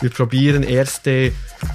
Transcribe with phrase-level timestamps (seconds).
[0.00, 1.32] Wir probieren erste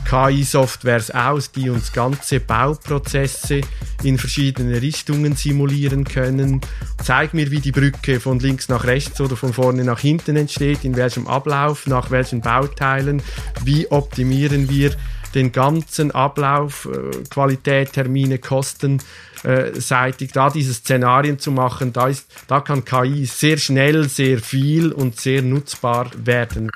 [0.09, 3.61] KI-Softwares aus, die uns ganze Bauprozesse
[4.01, 6.61] in verschiedene Richtungen simulieren können.
[7.03, 10.85] Zeig mir, wie die Brücke von links nach rechts oder von vorne nach hinten entsteht,
[10.85, 13.21] in welchem Ablauf, nach welchen Bauteilen,
[13.65, 14.91] wie optimieren wir
[15.35, 19.01] den ganzen Ablauf, äh, Qualität, Termine, Kosten
[19.43, 24.39] äh, seitig, da diese Szenarien zu machen, da, ist, da kann KI sehr schnell, sehr
[24.39, 26.69] viel und sehr nutzbar werden.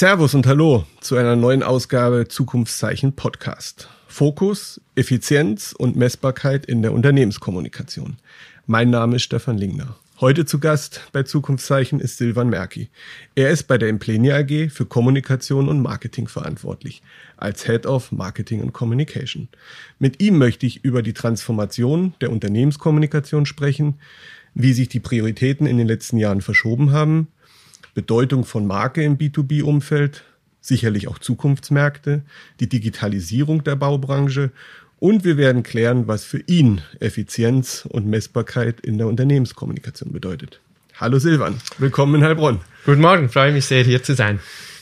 [0.00, 3.90] Servus und Hallo zu einer neuen Ausgabe Zukunftszeichen Podcast.
[4.08, 8.16] Fokus, Effizienz und Messbarkeit in der Unternehmenskommunikation.
[8.64, 9.96] Mein Name ist Stefan Lingner.
[10.18, 12.88] Heute zu Gast bei Zukunftszeichen ist Silvan Merki.
[13.34, 17.02] Er ist bei der Implenia AG für Kommunikation und Marketing verantwortlich,
[17.36, 19.48] als Head of Marketing and Communication.
[19.98, 24.00] Mit ihm möchte ich über die Transformation der Unternehmenskommunikation sprechen,
[24.54, 27.28] wie sich die Prioritäten in den letzten Jahren verschoben haben,
[27.94, 30.24] Bedeutung von Marke im B2B-Umfeld,
[30.60, 32.22] sicherlich auch Zukunftsmärkte,
[32.60, 34.50] die Digitalisierung der Baubranche
[34.98, 40.60] und wir werden klären, was für ihn Effizienz und Messbarkeit in der Unternehmenskommunikation bedeutet.
[40.96, 42.60] Hallo Silvan, willkommen in Heilbronn.
[42.84, 44.40] Guten Morgen, freue mich sehr, hier zu sein.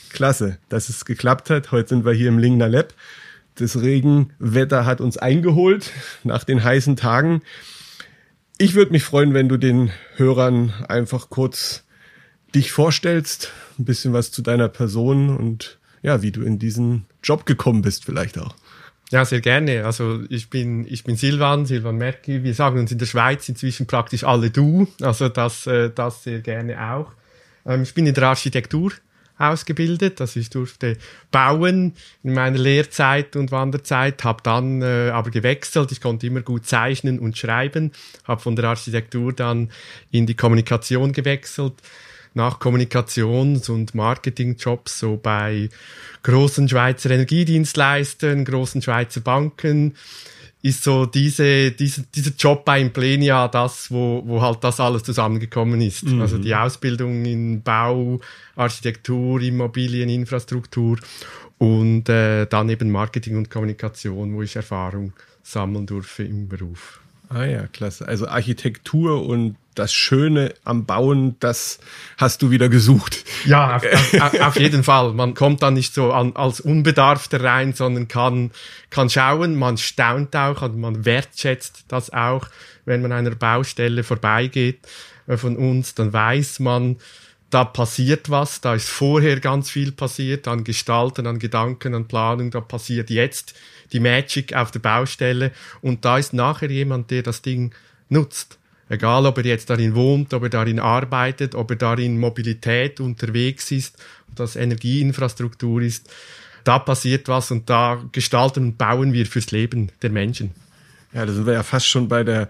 [0.09, 1.71] Klasse, dass es geklappt hat.
[1.71, 2.93] Heute sind wir hier im Lingner Lab.
[3.55, 5.91] Das Regenwetter hat uns eingeholt
[6.23, 7.41] nach den heißen Tagen.
[8.57, 11.85] Ich würde mich freuen, wenn du den Hörern einfach kurz
[12.55, 17.45] dich vorstellst, ein bisschen was zu deiner Person und ja, wie du in diesen Job
[17.45, 18.55] gekommen bist vielleicht auch.
[19.11, 19.85] Ja, sehr gerne.
[19.85, 22.43] Also ich bin, ich bin Silvan, Silvan Merki.
[22.43, 24.87] Wir sagen uns in der Schweiz inzwischen praktisch alle du.
[25.01, 27.11] Also das, äh, das sehr gerne auch.
[27.65, 28.91] Ähm, ich bin in der Architektur
[29.39, 30.21] ausgebildet.
[30.21, 30.97] Also ich durfte
[31.31, 35.91] bauen in meiner Lehrzeit und Wanderzeit, habe dann äh, aber gewechselt.
[35.91, 37.91] Ich konnte immer gut zeichnen und schreiben,
[38.25, 39.71] habe von der Architektur dann
[40.11, 41.73] in die Kommunikation gewechselt
[42.33, 45.69] nach Kommunikations- und Marketingjobs so bei
[46.23, 49.95] großen Schweizer Energiedienstleistern, großen Schweizer Banken,
[50.61, 55.79] ist so diese, diese, dieser Job bei Implenia das, wo, wo halt das alles zusammengekommen
[55.81, 56.03] ist.
[56.03, 56.21] Mhm.
[56.21, 58.19] Also die Ausbildung in Bau,
[58.55, 60.99] Architektur, Immobilien, Infrastruktur
[61.57, 66.99] und äh, dann eben Marketing und Kommunikation, wo ich Erfahrung sammeln durfte im Beruf.
[67.29, 68.07] Ah ja, klasse.
[68.07, 71.79] Also Architektur und das Schöne am Bauen, das
[72.17, 73.23] hast du wieder gesucht.
[73.45, 73.83] Ja, auf,
[74.21, 75.13] auf, auf jeden Fall.
[75.13, 78.51] Man kommt da nicht so an, als Unbedarfter rein, sondern kann,
[78.89, 82.47] kann schauen, man staunt auch und man wertschätzt das auch,
[82.85, 84.79] wenn man einer Baustelle vorbeigeht
[85.27, 86.97] äh, von uns, dann weiß man,
[87.49, 92.51] da passiert was, da ist vorher ganz viel passiert an Gestalten, an Gedanken, an Planung,
[92.51, 93.55] da passiert jetzt
[93.91, 95.51] die Magic auf der Baustelle
[95.81, 97.73] und da ist nachher jemand, der das Ding
[98.07, 98.58] nutzt.
[98.89, 103.71] Egal, ob er jetzt darin wohnt, ob er darin arbeitet, ob er darin Mobilität unterwegs
[103.71, 106.11] ist, ob das Energieinfrastruktur ist.
[106.63, 110.51] Da passiert was und da gestalten und bauen wir fürs Leben der Menschen.
[111.13, 112.49] Ja, da sind wir ja fast schon bei der,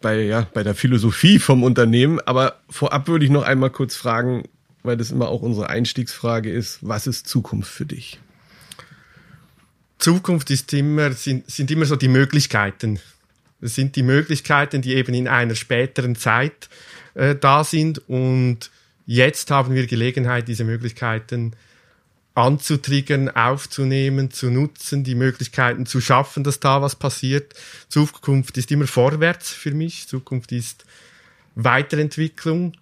[0.00, 2.20] bei, ja, bei der Philosophie vom Unternehmen.
[2.20, 4.44] Aber vorab würde ich noch einmal kurz fragen,
[4.82, 8.18] weil das immer auch unsere Einstiegsfrage ist, was ist Zukunft für dich?
[9.98, 12.98] Zukunft ist immer, sind, sind immer so die Möglichkeiten.
[13.66, 16.68] Das sind die Möglichkeiten, die eben in einer späteren Zeit
[17.14, 17.98] äh, da sind.
[18.08, 18.70] Und
[19.06, 21.56] jetzt haben wir Gelegenheit, diese Möglichkeiten
[22.36, 27.54] anzutriggern, aufzunehmen, zu nutzen, die Möglichkeiten zu schaffen, dass da was passiert.
[27.88, 30.06] Zukunft ist immer vorwärts für mich.
[30.06, 30.84] Zukunft ist
[31.56, 32.74] Weiterentwicklung.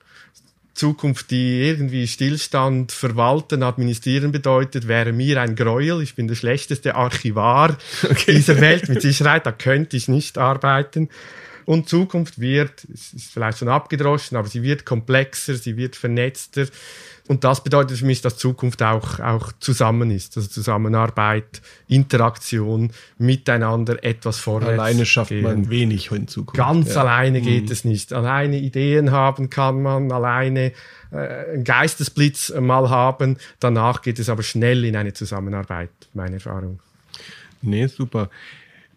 [0.74, 6.02] Zukunft, die irgendwie Stillstand verwalten, administrieren bedeutet, wäre mir ein Gräuel.
[6.02, 8.34] Ich bin der schlechteste Archivar okay.
[8.34, 8.88] dieser Welt.
[8.88, 11.08] Mit Sicherheit, da könnte ich nicht arbeiten.
[11.66, 16.66] Und Zukunft wird, es ist vielleicht schon abgedroschen, aber sie wird komplexer, sie wird vernetzter.
[17.26, 20.36] Und das bedeutet für mich, dass Zukunft auch, auch zusammen ist.
[20.36, 24.78] Also Zusammenarbeit, Interaktion, miteinander etwas vorwärts.
[24.78, 25.42] Alleine schafft gehen.
[25.42, 26.58] man wenig in Zukunft.
[26.58, 27.00] Ganz ja.
[27.00, 27.72] alleine geht mhm.
[27.72, 28.12] es nicht.
[28.12, 30.72] Alleine Ideen haben kann man, alleine
[31.12, 31.16] äh,
[31.54, 33.38] einen Geistesblitz mal haben.
[33.58, 36.80] Danach geht es aber schnell in eine Zusammenarbeit, meine Erfahrung.
[37.62, 38.28] Nee, super.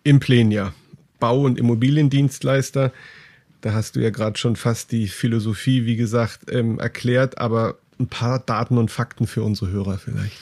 [0.04, 0.74] Implenia,
[1.19, 2.92] Bau- und Immobiliendienstleister.
[3.62, 8.08] Da hast du ja gerade schon fast die Philosophie, wie gesagt, ähm, erklärt, aber ein
[8.08, 10.38] paar Daten und Fakten für unsere Hörer vielleicht.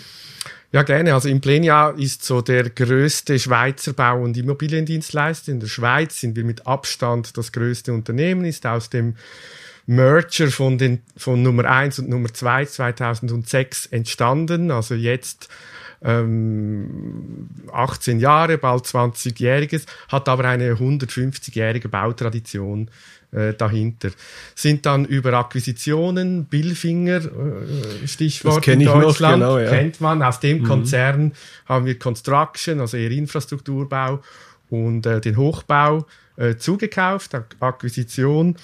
[0.71, 1.13] Ja, gerne.
[1.13, 5.53] Also Implenia ist so der größte Schweizer Bau- und Immobiliendienstleister.
[5.53, 9.15] In der Schweiz sind wir mit Abstand das größte Unternehmen, ist aus dem
[9.85, 14.69] Merger von, den, von Nummer 1 und Nummer 2 2006 entstanden.
[14.71, 15.47] Also jetzt
[16.05, 22.89] ähm, 18 Jahre, bald 20-jähriges, hat aber eine 150-jährige Bautradition
[23.31, 24.11] äh, dahinter.
[24.53, 29.69] Sind dann über Akquisitionen, Billfinger, äh, Stichwort in Deutschland, noch, genau, ja.
[29.69, 30.21] kennt man.
[30.21, 30.63] Aus dem mhm.
[30.63, 31.31] Konzern
[31.65, 34.21] haben wir Construction, also eher Infrastrukturbau
[34.69, 36.05] und äh, den Hochbau
[36.37, 38.55] äh, zugekauft, Ak Akquisition,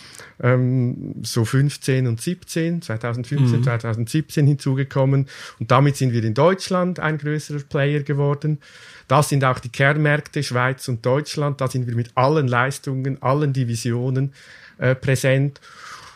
[0.41, 3.63] ähm, so 15 und 17, 2015, mhm.
[3.63, 5.27] 2017 hinzugekommen.
[5.59, 8.59] Und damit sind wir in Deutschland ein größerer Player geworden.
[9.07, 11.61] Das sind auch die Kernmärkte Schweiz und Deutschland.
[11.61, 14.33] Da sind wir mit allen Leistungen, allen Divisionen
[14.77, 15.61] äh, präsent.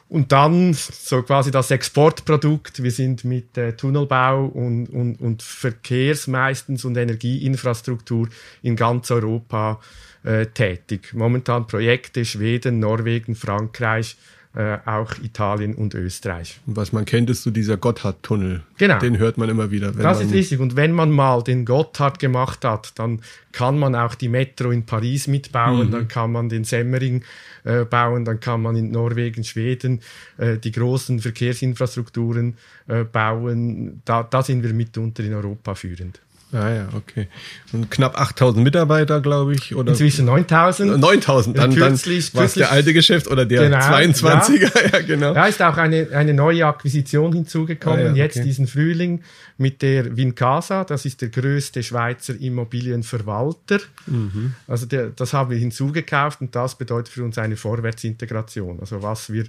[0.08, 2.84] Und dann so quasi das Exportprodukt.
[2.84, 8.30] Wir sind mit äh, Tunnelbau und, und, und Verkehrs meistens und Energieinfrastruktur
[8.62, 9.80] in ganz Europa
[10.26, 11.14] äh, tätig.
[11.14, 14.18] Momentan Projekte Schweden, Norwegen, Frankreich,
[14.56, 16.62] äh, auch Italien und Österreich.
[16.66, 18.64] Was man kennt, ist so dieser Gotthardtunnel.
[18.78, 19.00] Genau.
[19.00, 19.92] Den hört man immer wieder.
[19.92, 20.62] das ist richtig.
[20.62, 23.20] Und wenn man mal den Gotthard gemacht hat, dann
[23.52, 25.92] kann man auch die Metro in Paris mitbauen, mhm.
[25.92, 27.24] dann kann man den Semmering
[27.66, 30.00] äh, bauen, dann kann man in Norwegen, Schweden
[30.38, 32.56] äh, die großen Verkehrsinfrastrukturen
[32.88, 34.02] äh, bauen.
[34.06, 36.22] Da, da sind wir mitunter in Europa führend.
[36.56, 37.28] Ah ja, okay.
[37.74, 39.76] Und knapp 8000 Mitarbeiter, glaube ich.
[39.76, 40.98] Oder Inzwischen 9000.
[40.98, 44.62] 9000, dann, kürzlich, dann war es der alte Geschäft oder der genau, 22er.
[44.62, 44.70] Ja.
[44.94, 45.34] ja, genau.
[45.34, 48.20] Da ist auch eine, eine neue Akquisition hinzugekommen, ah, ja, okay.
[48.20, 49.22] jetzt diesen Frühling
[49.58, 50.86] mit der Wincasa.
[50.86, 53.80] Das ist der größte Schweizer Immobilienverwalter.
[54.08, 54.54] Mhm.
[54.68, 58.80] Also der, das haben wir hinzugekauft und das bedeutet für uns eine Vorwärtsintegration.
[58.80, 59.46] Also was wir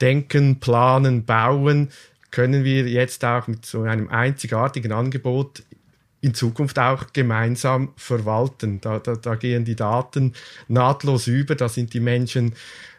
[0.00, 1.90] denken, planen, bauen,
[2.32, 5.62] können wir jetzt auch mit so einem einzigartigen Angebot
[6.22, 8.80] in Zukunft auch gemeinsam verwalten.
[8.80, 10.32] Da, da, da gehen die Daten
[10.68, 12.54] nahtlos über, da sind die Menschen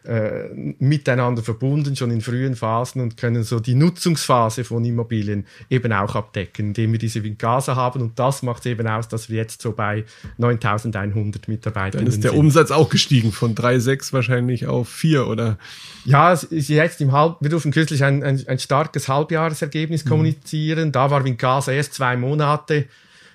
[0.06, 0.50] äh,
[0.80, 6.16] miteinander verbunden, schon in frühen Phasen und können so die Nutzungsphase von Immobilien eben auch
[6.16, 8.02] abdecken, indem wir diese Wincasa haben.
[8.02, 10.04] Und das macht eben aus, dass wir jetzt so bei
[10.38, 12.02] 9100 Mitarbeitern sind.
[12.02, 12.40] Dann ist der sind.
[12.42, 15.58] Umsatz auch gestiegen von 3,6 wahrscheinlich auf 4, oder?
[16.04, 20.10] Ja, es ist jetzt im Halb, wir durften kürzlich ein, ein, ein starkes Halbjahresergebnis mhm.
[20.10, 20.92] kommunizieren.
[20.92, 22.88] Da war Wincasa erst zwei Monate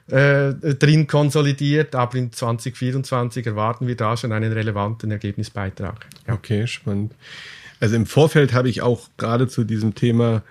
[0.09, 6.07] äh, drin konsolidiert, aber in 2024 erwarten wir da schon einen relevanten Ergebnisbeitrag.
[6.27, 6.35] Ja.
[6.35, 7.13] Okay, spannend.
[7.81, 10.43] Also im Vorfeld habe ich auch gerade zu diesem Thema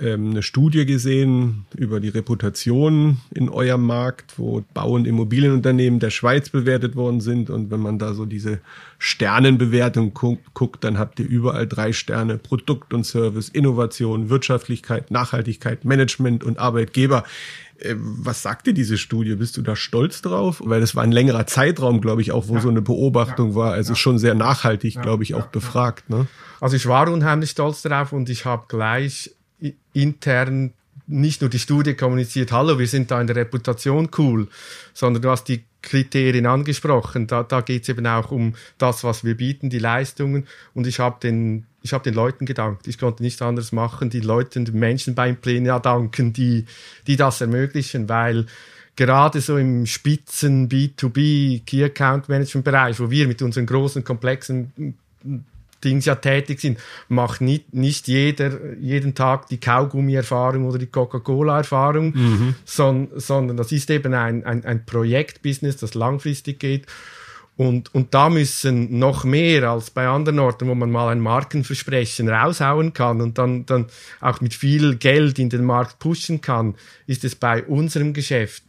[0.00, 6.10] ähm, eine Studie gesehen über die Reputation in eurem Markt, wo Bau- und Immobilienunternehmen der
[6.10, 7.50] Schweiz bewertet worden sind.
[7.50, 8.60] Und wenn man da so diese
[8.98, 12.38] Sternenbewertung guckt, dann habt ihr überall drei Sterne.
[12.38, 17.24] Produkt und Service, Innovation, Wirtschaftlichkeit, Nachhaltigkeit, Management und Arbeitgeber.
[17.84, 19.36] Äh, was sagt dir diese Studie?
[19.36, 20.62] Bist du da stolz drauf?
[20.64, 22.60] Weil das war ein längerer Zeitraum, glaube ich, auch, wo ja.
[22.60, 23.54] so eine Beobachtung ja.
[23.56, 23.72] war.
[23.72, 23.96] Also ja.
[23.96, 26.10] schon sehr nachhaltig, glaube ich, auch befragt.
[26.10, 26.26] Ne?
[26.60, 29.34] Also ich war unheimlich stolz darauf und ich habe gleich
[29.92, 30.72] intern
[31.06, 34.48] nicht nur die Studie kommuniziert, hallo, wir sind da in der Reputation cool,
[34.94, 37.26] sondern du hast die Kriterien angesprochen.
[37.26, 40.46] Da, da geht es eben auch um das, was wir bieten, die Leistungen.
[40.72, 42.88] Und ich habe den, ich hab den Leuten gedankt.
[42.88, 46.64] Ich konnte nichts anderes machen, die Leuten, den Menschen beim Plenia danken, die,
[47.06, 48.46] die das ermöglichen, weil
[48.96, 54.96] gerade so im Spitzen B2B Key Account Management Bereich, wo wir mit unseren großen, komplexen
[55.84, 56.78] Dings ja tätig sind,
[57.08, 62.54] macht nicht, nicht jeder jeden Tag die Kaugummi-Erfahrung oder die Coca-Cola-Erfahrung, mhm.
[62.64, 66.86] son, sondern das ist eben ein, ein, ein Projektbusiness, das langfristig geht.
[67.56, 72.28] Und, und da müssen noch mehr als bei anderen Orten, wo man mal ein Markenversprechen
[72.28, 73.86] raushauen kann und dann, dann
[74.20, 76.74] auch mit viel Geld in den Markt pushen kann,
[77.06, 78.64] ist es bei unserem Geschäft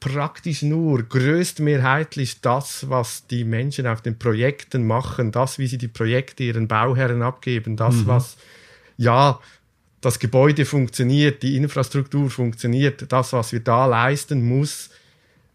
[0.00, 5.88] praktisch nur größtmehrheitlich das, was die Menschen auf den Projekten machen, das, wie sie die
[5.88, 8.06] Projekte ihren Bauherren abgeben, das, mhm.
[8.06, 8.36] was,
[8.96, 9.40] ja,
[10.00, 14.90] das Gebäude funktioniert, die Infrastruktur funktioniert, das, was wir da leisten, muss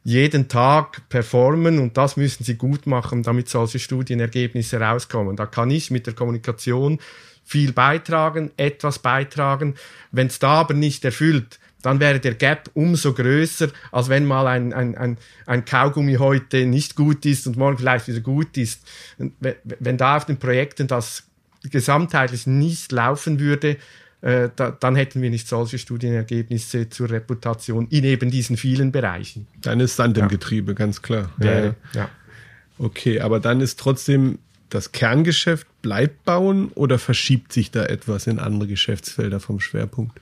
[0.03, 5.35] jeden Tag performen und das müssen sie gut machen, damit solche Studienergebnisse rauskommen.
[5.35, 6.99] Da kann ich mit der Kommunikation
[7.43, 9.75] viel beitragen, etwas beitragen.
[10.11, 14.47] Wenn es da aber nicht erfüllt, dann wäre der Gap umso größer, als wenn mal
[14.47, 18.87] ein, ein, ein, ein Kaugummi heute nicht gut ist und morgen vielleicht wieder gut ist.
[19.17, 21.23] Wenn da auf den Projekten das
[21.63, 23.77] gesamtheitlich nicht laufen würde,
[24.21, 29.47] äh, da, dann hätten wir nicht solche Studienergebnisse zur Reputation in eben diesen vielen Bereichen.
[29.61, 30.27] Dann ist Sand im ja.
[30.27, 31.31] Getriebe, ganz klar.
[31.39, 31.75] Ja, ja.
[31.93, 32.09] ja.
[32.77, 38.39] Okay, aber dann ist trotzdem das Kerngeschäft bleibt bauen oder verschiebt sich da etwas in
[38.39, 40.19] andere Geschäftsfelder vom Schwerpunkt?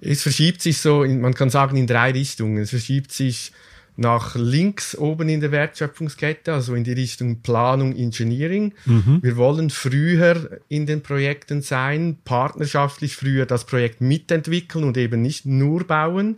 [0.00, 2.58] es verschiebt sich so, man kann sagen, in drei Richtungen.
[2.58, 3.52] Es verschiebt sich
[3.98, 8.72] nach links oben in der Wertschöpfungskette, also in die Richtung Planung, Engineering.
[8.86, 9.18] Mhm.
[9.22, 15.46] Wir wollen früher in den Projekten sein, partnerschaftlich früher das Projekt mitentwickeln und eben nicht
[15.46, 16.36] nur bauen.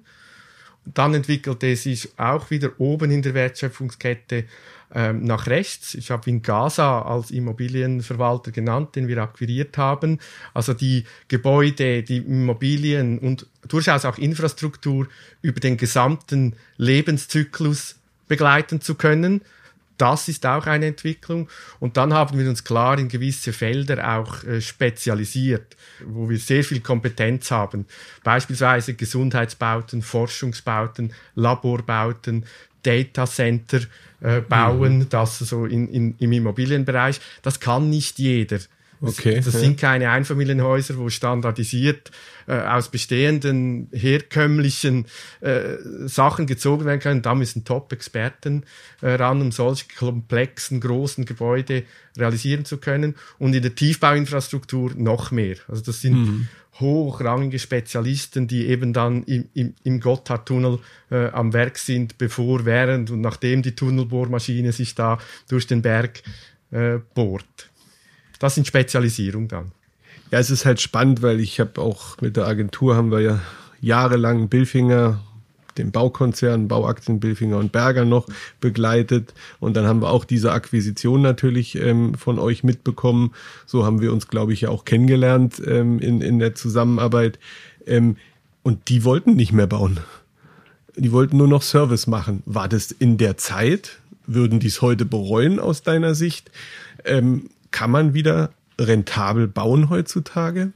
[0.85, 4.45] Dann entwickelte es sich auch wieder oben in der Wertschöpfungskette
[4.93, 5.95] ähm, nach rechts.
[5.95, 10.19] Ich habe ihn Gaza als Immobilienverwalter genannt, den wir akquiriert haben.
[10.53, 15.07] Also die Gebäude, die Immobilien und durchaus auch Infrastruktur
[15.43, 17.97] über den gesamten Lebenszyklus
[18.27, 19.43] begleiten zu können.
[20.01, 21.49] Das ist auch eine Entwicklung.
[21.79, 25.77] Und dann haben wir uns klar in gewisse Felder auch äh, spezialisiert,
[26.07, 27.85] wo wir sehr viel Kompetenz haben.
[28.25, 32.47] Beispielsweise Gesundheitsbauten, Forschungsbauten, Laborbauten,
[32.83, 33.81] Datacenter
[34.23, 35.09] äh, bauen, mhm.
[35.11, 37.21] das so in, in, im Immobilienbereich.
[37.43, 38.61] Das kann nicht jeder.
[39.03, 39.61] Okay, das, das ja.
[39.61, 42.11] sind keine Einfamilienhäuser, wo standardisiert
[42.47, 45.07] äh, aus bestehenden herkömmlichen
[45.41, 47.23] äh, Sachen gezogen werden können.
[47.23, 48.65] Da müssen Top-Experten
[49.01, 51.85] äh, ran, um solche komplexen, großen Gebäude
[52.19, 53.15] realisieren zu können.
[53.39, 55.57] Und in der Tiefbauinfrastruktur noch mehr.
[55.67, 56.49] Also das sind mhm.
[56.79, 60.79] hochrangige Spezialisten, die eben dann im, im, im Gotthardtunnel
[61.11, 66.23] äh, am Werk sind, bevor, während und nachdem die Tunnelbohrmaschine sich da durch den Berg
[66.71, 67.70] äh, bohrt.
[68.41, 69.71] Das sind Spezialisierung dann.
[70.33, 73.41] Ja, es ist halt spannend, weil ich habe auch mit der Agentur haben wir ja
[73.81, 75.21] jahrelang Billfinger,
[75.77, 78.27] den Baukonzern, Bauaktien Billfinger und Berger noch
[78.61, 79.35] begleitet.
[79.61, 83.33] Und dann haben wir auch diese Akquisition natürlich ähm, von euch mitbekommen.
[83.67, 87.39] So haben wir uns, glaube ich, ja auch kennengelernt ähm, in, in der Zusammenarbeit.
[87.87, 88.17] Ähm,
[88.63, 90.01] und die wollten nicht mehr bauen.
[90.97, 92.43] Die wollten nur noch Service machen.
[92.47, 93.99] War das in der Zeit?
[94.27, 96.51] Würden die es heute bereuen aus deiner Sicht?
[97.05, 100.73] Ähm, kann man wieder rentabel bauen heutzutage?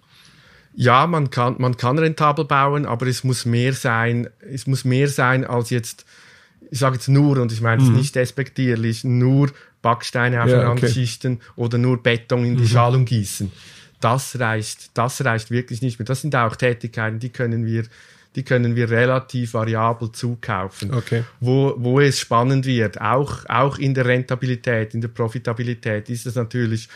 [0.77, 5.09] Ja, man kann, man kann rentabel bauen, aber es muss mehr sein, es muss mehr
[5.09, 6.05] sein als jetzt,
[6.71, 7.97] ich sage jetzt nur, und ich meine es mhm.
[7.97, 9.51] nicht despektierlich, nur
[9.83, 11.39] Backsteine aufeinander ja, okay.
[11.57, 12.69] oder nur Beton in die mhm.
[12.69, 13.53] Schalung gießen.
[14.01, 16.07] Das reicht, das reicht wirklich nicht mehr.
[16.07, 17.85] Das sind auch Tätigkeiten, die können wir,
[18.35, 20.93] die können wir relativ variabel zukaufen.
[20.93, 21.25] Okay.
[21.41, 26.35] Wo, wo es spannend wird, auch, auch in der Rentabilität, in der Profitabilität, ist es
[26.35, 26.89] natürlich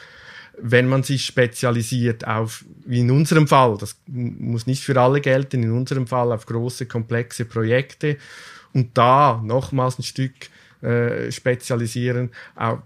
[0.60, 5.62] wenn man sich spezialisiert auf, wie in unserem Fall, das muss nicht für alle gelten,
[5.62, 8.16] in unserem Fall auf große, komplexe Projekte
[8.72, 10.32] und da nochmals ein Stück
[10.82, 12.78] äh, spezialisieren, auch,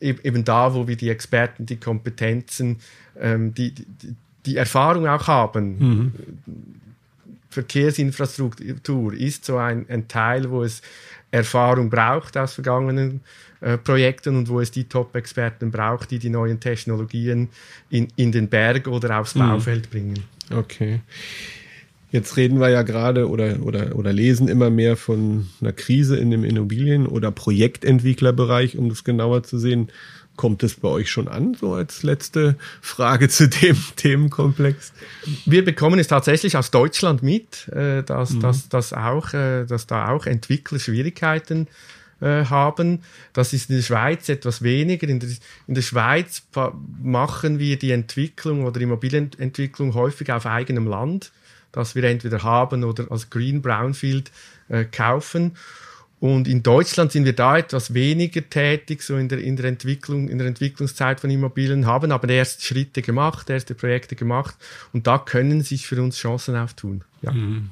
[0.00, 2.78] eben da, wo wir die Experten, die Kompetenzen,
[3.18, 4.14] ähm, die, die,
[4.46, 5.78] die Erfahrung auch haben.
[5.78, 6.12] Mhm.
[7.50, 10.82] Verkehrsinfrastruktur ist so ein, ein Teil, wo es
[11.30, 13.20] Erfahrung braucht aus vergangenen
[13.60, 17.48] äh, Projekten und wo es die Top-Experten braucht, die die neuen Technologien
[17.88, 19.40] in, in den Berg oder aufs mhm.
[19.40, 20.24] Baufeld bringen.
[20.50, 21.00] Okay.
[22.12, 26.32] Jetzt reden wir ja gerade oder, oder, oder lesen immer mehr von einer Krise in
[26.32, 29.90] dem Immobilien- oder Projektentwicklerbereich, um das genauer zu sehen.
[30.40, 34.94] Kommt es bei euch schon an, so als letzte Frage zu dem Themenkomplex?
[35.44, 38.40] Wir bekommen es tatsächlich aus Deutschland mit, äh, dass, mhm.
[38.40, 41.68] dass, dass, auch, äh, dass da auch Entwickler Schwierigkeiten
[42.22, 43.00] äh, haben.
[43.34, 45.06] Das ist in der Schweiz etwas weniger.
[45.08, 45.28] In der,
[45.66, 46.42] in der Schweiz
[47.02, 51.32] machen wir die Entwicklung oder Immobilienentwicklung häufig auf eigenem Land,
[51.70, 54.30] das wir entweder haben oder als Green Brownfield
[54.70, 55.52] äh, kaufen.
[56.20, 60.28] Und in Deutschland sind wir da etwas weniger tätig, so in der, in der Entwicklung,
[60.28, 64.54] in der Entwicklungszeit von Immobilien, haben aber erste Schritte gemacht, erste Projekte gemacht
[64.92, 67.02] und da können sich für uns Chancen auftun.
[67.22, 67.32] Ja.
[67.32, 67.70] Mhm.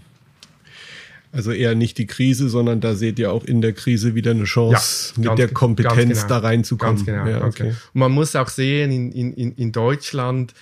[1.30, 4.44] Also eher nicht die Krise, sondern da seht ihr auch in der Krise wieder eine
[4.44, 6.96] Chance, ja, mit der Kompetenz genau, da reinzukommen.
[6.96, 7.26] Ganz genau.
[7.26, 7.64] Ja, okay.
[7.64, 7.76] genau.
[7.92, 10.54] Und man muss auch sehen, in, in, in Deutschland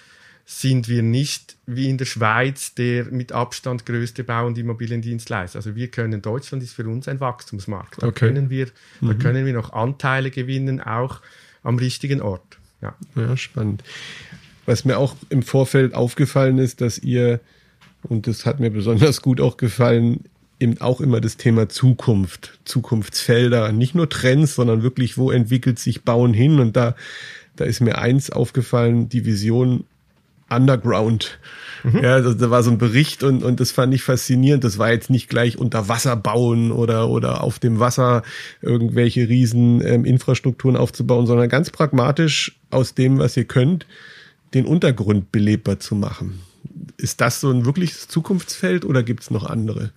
[0.49, 5.59] sind wir nicht wie in der Schweiz der mit Abstand größte Bau- und Immobiliendienstleister.
[5.59, 8.01] Also wir können, Deutschland ist für uns ein Wachstumsmarkt.
[8.01, 8.29] Da, okay.
[8.29, 8.69] können, wir,
[9.01, 9.09] mhm.
[9.09, 11.21] da können wir noch Anteile gewinnen, auch
[11.65, 12.59] am richtigen Ort.
[12.81, 12.95] Ja.
[13.17, 13.83] ja, spannend.
[14.67, 17.41] Was mir auch im Vorfeld aufgefallen ist, dass ihr,
[18.05, 20.25] und das hat mir besonders gut auch gefallen,
[20.61, 26.05] eben auch immer das Thema Zukunft, Zukunftsfelder, nicht nur Trends, sondern wirklich, wo entwickelt sich
[26.05, 26.61] Bauen hin?
[26.61, 26.95] Und da,
[27.57, 29.85] da ist mir eins aufgefallen, die Vision
[30.49, 31.39] Underground.
[31.83, 32.03] Mhm.
[32.03, 34.65] Ja, da, da war so ein Bericht und, und das fand ich faszinierend.
[34.65, 38.23] Das war jetzt nicht gleich unter Wasser bauen oder, oder auf dem Wasser
[38.63, 43.87] irgendwelche riesen ähm, Infrastrukturen aufzubauen, sondern ganz pragmatisch aus dem, was ihr könnt,
[44.55, 46.41] den Untergrund belebbar zu machen.
[46.97, 49.93] Ist das so ein wirkliches Zukunftsfeld oder gibt's noch andere?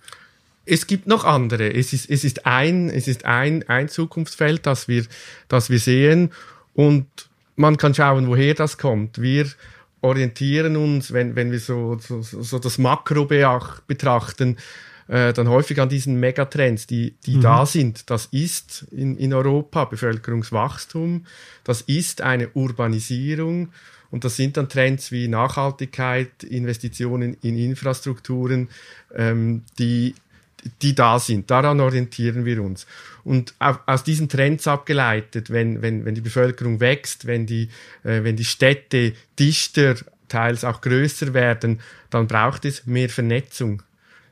[0.70, 1.72] es gibt noch andere.
[1.74, 5.04] Es ist, es ist ein, es ist ein, ein Zukunftsfeld, das wir,
[5.48, 6.30] das wir sehen.
[6.74, 7.06] Und
[7.56, 9.20] man kann schauen, woher das kommt.
[9.20, 9.46] Wir
[10.02, 14.56] orientieren uns, wenn, wenn wir so, so, so das Makro betrachten,
[15.08, 17.40] äh, dann häufig an diesen Megatrends, die, die mhm.
[17.40, 18.10] da sind.
[18.10, 21.26] Das ist in, in Europa Bevölkerungswachstum,
[21.64, 23.70] das ist eine Urbanisierung
[24.10, 28.68] und das sind dann Trends wie Nachhaltigkeit, Investitionen in Infrastrukturen,
[29.14, 30.14] ähm, die
[30.82, 31.50] die da sind.
[31.50, 32.86] Daran orientieren wir uns.
[33.24, 37.68] Und aus diesen Trends abgeleitet, wenn, wenn, wenn die Bevölkerung wächst, wenn die,
[38.02, 39.96] äh, wenn die Städte dichter,
[40.28, 43.82] teils auch größer werden, dann braucht es mehr Vernetzung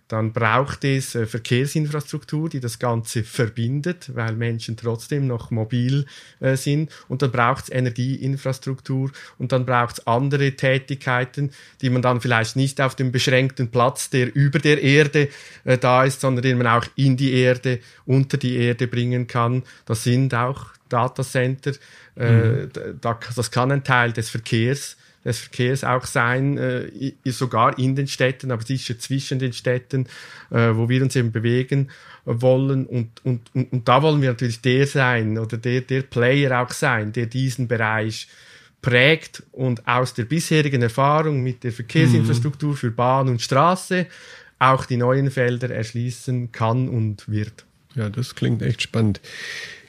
[0.08, 6.06] dann braucht es äh, Verkehrsinfrastruktur, die das Ganze verbindet, weil Menschen trotzdem noch mobil
[6.40, 6.90] äh, sind.
[7.08, 12.56] Und dann braucht es Energieinfrastruktur und dann braucht es andere Tätigkeiten, die man dann vielleicht
[12.56, 15.28] nicht auf dem beschränkten Platz, der über der Erde
[15.64, 19.62] äh, da ist, sondern den man auch in die Erde, unter die Erde bringen kann.
[19.84, 21.72] Das sind auch Datacenter.
[22.16, 22.70] Äh, mhm.
[23.00, 28.06] da, das kann ein Teil des Verkehrs des Verkehrs auch sein, äh, sogar in den
[28.06, 30.06] Städten, aber sicher zwischen den Städten,
[30.50, 31.88] äh, wo wir uns eben bewegen
[32.24, 32.86] wollen.
[32.86, 36.72] Und, und, und, und da wollen wir natürlich der sein oder der, der Player auch
[36.72, 38.28] sein, der diesen Bereich
[38.80, 44.06] prägt und aus der bisherigen Erfahrung mit der Verkehrsinfrastruktur für Bahn und Straße
[44.58, 47.64] auch die neuen Felder erschließen kann und wird.
[47.94, 49.20] Ja, das klingt echt spannend.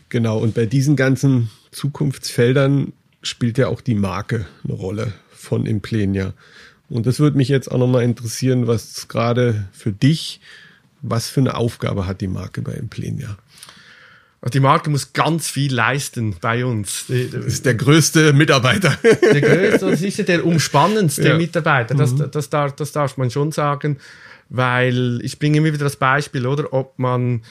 [0.09, 6.33] Genau, und bei diesen ganzen Zukunftsfeldern spielt ja auch die Marke eine Rolle von Implenia.
[6.89, 10.41] Und das würde mich jetzt auch nochmal interessieren, was gerade für dich,
[11.01, 13.37] was für eine Aufgabe hat die Marke bei Implenia?
[14.41, 17.05] Also die Marke muss ganz viel leisten bei uns.
[17.07, 18.97] Das ist der größte Mitarbeiter.
[19.03, 21.37] Der größte, das ist der umspannendste ja.
[21.37, 21.93] Mitarbeiter.
[21.93, 22.31] Das, mhm.
[22.31, 23.97] das, darf, das darf man schon sagen,
[24.47, 27.41] weil ich bringe immer wieder das Beispiel, oder, ob man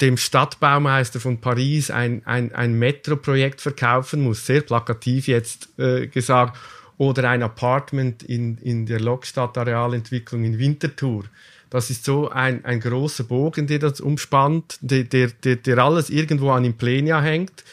[0.00, 6.58] dem Stadtbaumeister von Paris ein, ein, ein Metro-Projekt verkaufen muss, sehr plakativ jetzt äh, gesagt,
[6.96, 11.24] oder ein Apartment in, in der Lokstadt Arealentwicklung in Winterthur.
[11.70, 16.10] Das ist so ein, ein großer Bogen, der das umspannt, der, der, der, der alles
[16.10, 17.64] irgendwo an Implenia hängt,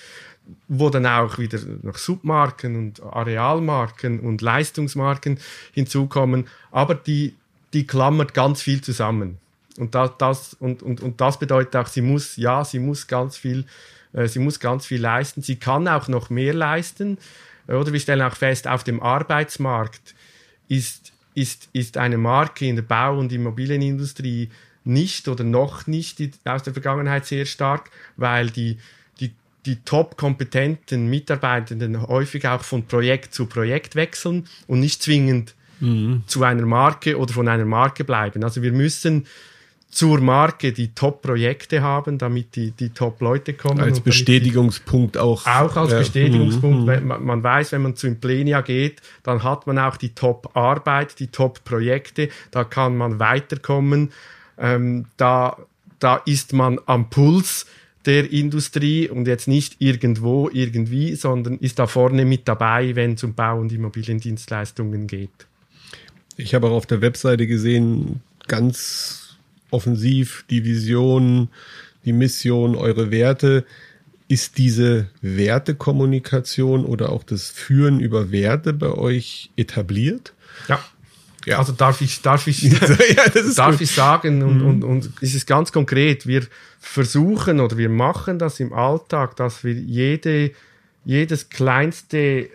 [0.68, 5.40] wo dann auch wieder noch Submarken und Arealmarken und Leistungsmarken
[5.74, 7.36] hinzukommen, aber die,
[7.74, 9.40] die klammert ganz viel zusammen.
[9.78, 13.38] Und das, das, und, und, und das bedeutet auch, sie muss, ja, sie muss ganz
[13.38, 13.66] viel,
[14.14, 15.42] äh, sie muss ganz viel leisten.
[15.42, 17.18] Sie kann auch noch mehr leisten.
[17.68, 20.16] Oder wir stellen auch fest, auf dem Arbeitsmarkt
[20.68, 24.50] ist, ist, ist eine Marke in der Bau- und Immobilienindustrie
[24.88, 28.78] nicht oder noch nicht die, aus der Vergangenheit sehr stark, weil die,
[29.20, 29.34] die,
[29.66, 36.24] die top kompetenten Mitarbeitenden häufig auch von Projekt zu Projekt wechseln und nicht zwingend mhm.
[36.26, 38.44] zu einer Marke oder von einer Marke bleiben.
[38.44, 39.28] Also wir müssen
[39.90, 43.80] zur Marke die Top-Projekte haben, damit die, die Top-Leute kommen.
[43.80, 45.46] Als Bestätigungspunkt die, auch.
[45.48, 46.00] Auch als ja.
[46.00, 46.80] Bestätigungspunkt.
[46.82, 47.08] Mhm.
[47.08, 51.28] Man, man, weiß, wenn man zu Implenia geht, dann hat man auch die Top-Arbeit, die
[51.28, 54.12] Top-Projekte, da kann man weiterkommen.
[54.58, 55.58] Ähm, da,
[56.00, 57.66] da ist man am Puls
[58.06, 63.24] der Industrie und jetzt nicht irgendwo, irgendwie, sondern ist da vorne mit dabei, wenn es
[63.24, 65.48] um Bau- und Immobiliendienstleistungen geht.
[66.38, 69.27] Ich habe auch auf der Webseite gesehen, ganz
[69.72, 71.50] offensiv, die Vision,
[72.06, 73.66] die Mission, eure Werte.
[74.30, 80.34] Ist diese Wertekommunikation oder auch das Führen über Werte bei euch etabliert?
[80.68, 80.80] Ja.
[81.46, 81.60] Ja.
[81.60, 82.78] Also darf ich, darf ich, ja,
[83.56, 84.68] darf ich sagen und, mhm.
[84.68, 86.46] und, und es ist ganz konkret, wir
[86.82, 90.52] versuchen oder wir machen das im Alltag, dass wir jede,
[91.06, 92.50] jedes kleinste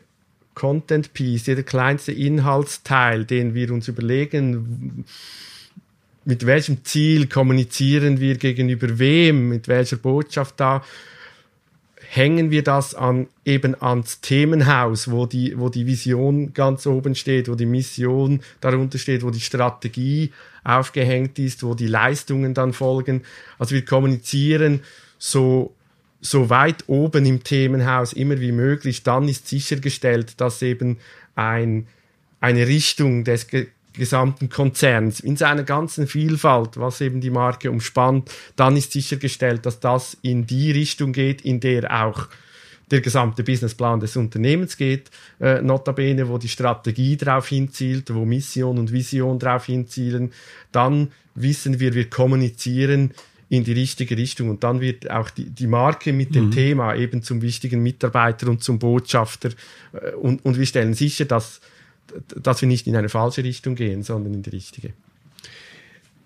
[0.55, 5.07] Content Piece, jeder kleinste Inhaltsteil, den wir uns überlegen,
[6.25, 10.83] mit welchem Ziel kommunizieren wir gegenüber wem, mit welcher Botschaft da,
[12.15, 17.49] hängen wir das an, eben ans Themenhaus, wo die, wo die Vision ganz oben steht,
[17.49, 20.31] wo die Mission darunter steht, wo die Strategie
[20.63, 23.23] aufgehängt ist, wo die Leistungen dann folgen.
[23.59, 24.81] Also wir kommunizieren
[25.19, 25.75] so,
[26.21, 29.03] so weit oben im Themenhaus immer wie möglich.
[29.03, 30.99] Dann ist sichergestellt, dass eben
[31.35, 31.87] ein,
[32.41, 33.47] eine Richtung des
[33.93, 39.81] gesamten Konzerns in seiner ganzen Vielfalt, was eben die Marke umspannt, dann ist sichergestellt, dass
[39.81, 42.29] das in die Richtung geht, in der auch
[42.91, 48.79] der gesamte Businessplan des Unternehmens geht, äh, notabene, wo die Strategie darauf hinzielt, wo Mission
[48.79, 50.33] und Vision darauf hinzielen,
[50.73, 53.13] dann wissen wir, wir kommunizieren
[53.49, 54.51] in die richtige Richtung.
[54.51, 56.51] Und dann wird auch die, die Marke mit dem mhm.
[56.53, 59.51] Thema eben zum wichtigen Mitarbeiter und zum Botschafter
[59.93, 61.61] äh, und, und wir stellen sicher, dass
[62.37, 64.93] dass wir nicht in eine falsche Richtung gehen, sondern in die richtige.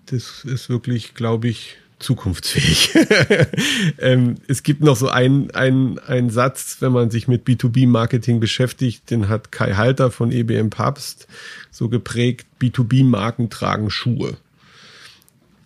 [0.07, 2.93] Das ist wirklich, glaube ich, zukunftsfähig.
[3.99, 9.29] ähm, es gibt noch so einen ein Satz, wenn man sich mit B2B-Marketing beschäftigt, den
[9.29, 11.27] hat Kai Halter von EBM Papst
[11.71, 14.37] so geprägt, B2B-Marken tragen Schuhe.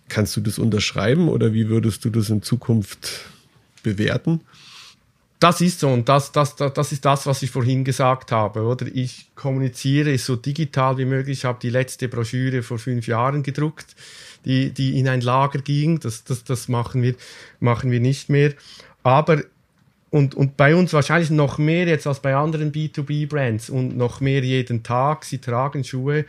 [0.08, 3.26] Kannst du das unterschreiben oder wie würdest du das in Zukunft
[3.82, 4.40] bewerten?
[5.42, 8.62] Das ist so und das, das, das, das ist das, was ich vorhin gesagt habe,
[8.62, 8.86] oder?
[8.86, 11.38] Ich kommuniziere so digital wie möglich.
[11.40, 13.96] Ich habe die letzte Broschüre vor fünf Jahren gedruckt,
[14.44, 15.98] die, die in ein Lager ging.
[15.98, 17.14] Das, das, das machen wir,
[17.58, 18.52] machen wir nicht mehr.
[19.02, 19.42] Aber
[20.10, 24.44] und, und bei uns wahrscheinlich noch mehr jetzt als bei anderen B2B-Brands und noch mehr
[24.44, 25.24] jeden Tag.
[25.24, 26.26] Sie tragen Schuhe,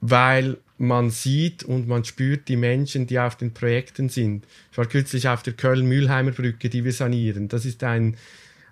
[0.00, 4.44] weil man sieht und man spürt die Menschen, die auf den Projekten sind.
[4.72, 7.48] Ich war kürzlich auf der Köln-Mühlheimer Brücke, die wir sanieren.
[7.48, 8.16] Das ist ein,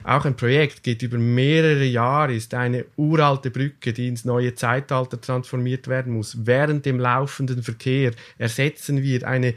[0.02, 5.20] auch ein Projekt, geht über mehrere Jahre, ist eine uralte Brücke, die ins neue Zeitalter
[5.20, 6.36] transformiert werden muss.
[6.44, 9.54] Während dem laufenden Verkehr ersetzen wir eine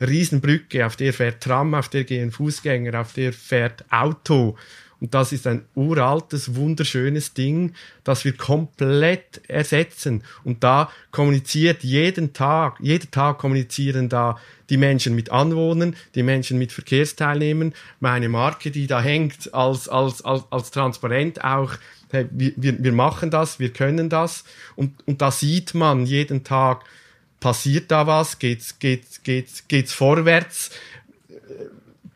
[0.00, 4.56] Riesenbrücke, auf der fährt Tram, auf der gehen Fußgänger, auf der fährt Auto.
[5.00, 7.72] Und das ist ein uraltes, wunderschönes Ding,
[8.04, 10.22] das wir komplett ersetzen.
[10.44, 14.36] Und da kommuniziert jeden Tag, jeden Tag kommunizieren da
[14.68, 17.74] die Menschen mit Anwohnern, die Menschen mit Verkehrsteilnehmern.
[17.98, 21.72] Meine Marke, die da hängt als, als, als, als transparent auch,
[22.10, 24.44] hey, wir, wir machen das, wir können das.
[24.76, 26.84] Und, und da sieht man jeden Tag,
[27.40, 30.70] passiert da was, geht's, geht's, geht's, geht's vorwärts,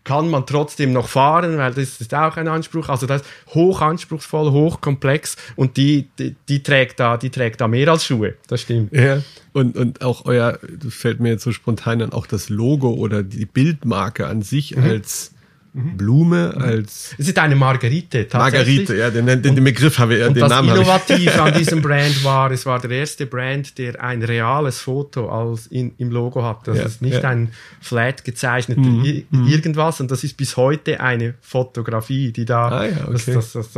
[0.05, 2.89] kann man trotzdem noch fahren, weil das ist auch ein Anspruch.
[2.89, 7.61] Also das ist hoch anspruchsvoll, hoch komplex und die, die, die, trägt da, die trägt
[7.61, 8.35] da mehr als Schuhe.
[8.47, 8.93] Das stimmt.
[8.93, 9.23] Ja.
[9.53, 13.23] Und, und auch euer, das fällt mir jetzt so spontan an, auch das Logo oder
[13.23, 14.85] die Bildmarke an sich mhm.
[14.85, 15.34] als.
[15.77, 17.17] Blume als.
[17.19, 18.89] Es ist eine Margarite, tatsächlich.
[18.89, 21.53] Margarite, ja, den, den, den Begriff habe ich, ja, und den das Namen innovativ an
[21.53, 26.13] diesem Brand war, es war der erste Brand, der ein reales Foto als in, im
[26.13, 26.69] Logo hat.
[26.69, 27.29] Das ja, ist nicht ja.
[27.29, 29.25] ein flat gezeichneter mhm.
[29.31, 29.49] mhm.
[29.49, 33.33] irgendwas und das ist bis heute eine Fotografie, die da, ah, ja, okay.
[33.35, 33.73] das, das,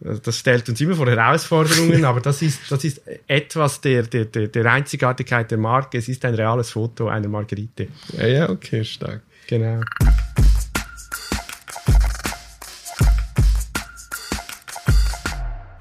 [0.00, 4.24] das, das stellt uns immer vor Herausforderungen, aber das ist, das ist etwas der, der,
[4.24, 5.98] der, der Einzigartigkeit der Marke.
[5.98, 7.88] Es ist ein reales Foto einer Margarite.
[8.16, 9.20] Ja, ja, okay, stark.
[9.46, 9.82] Genau.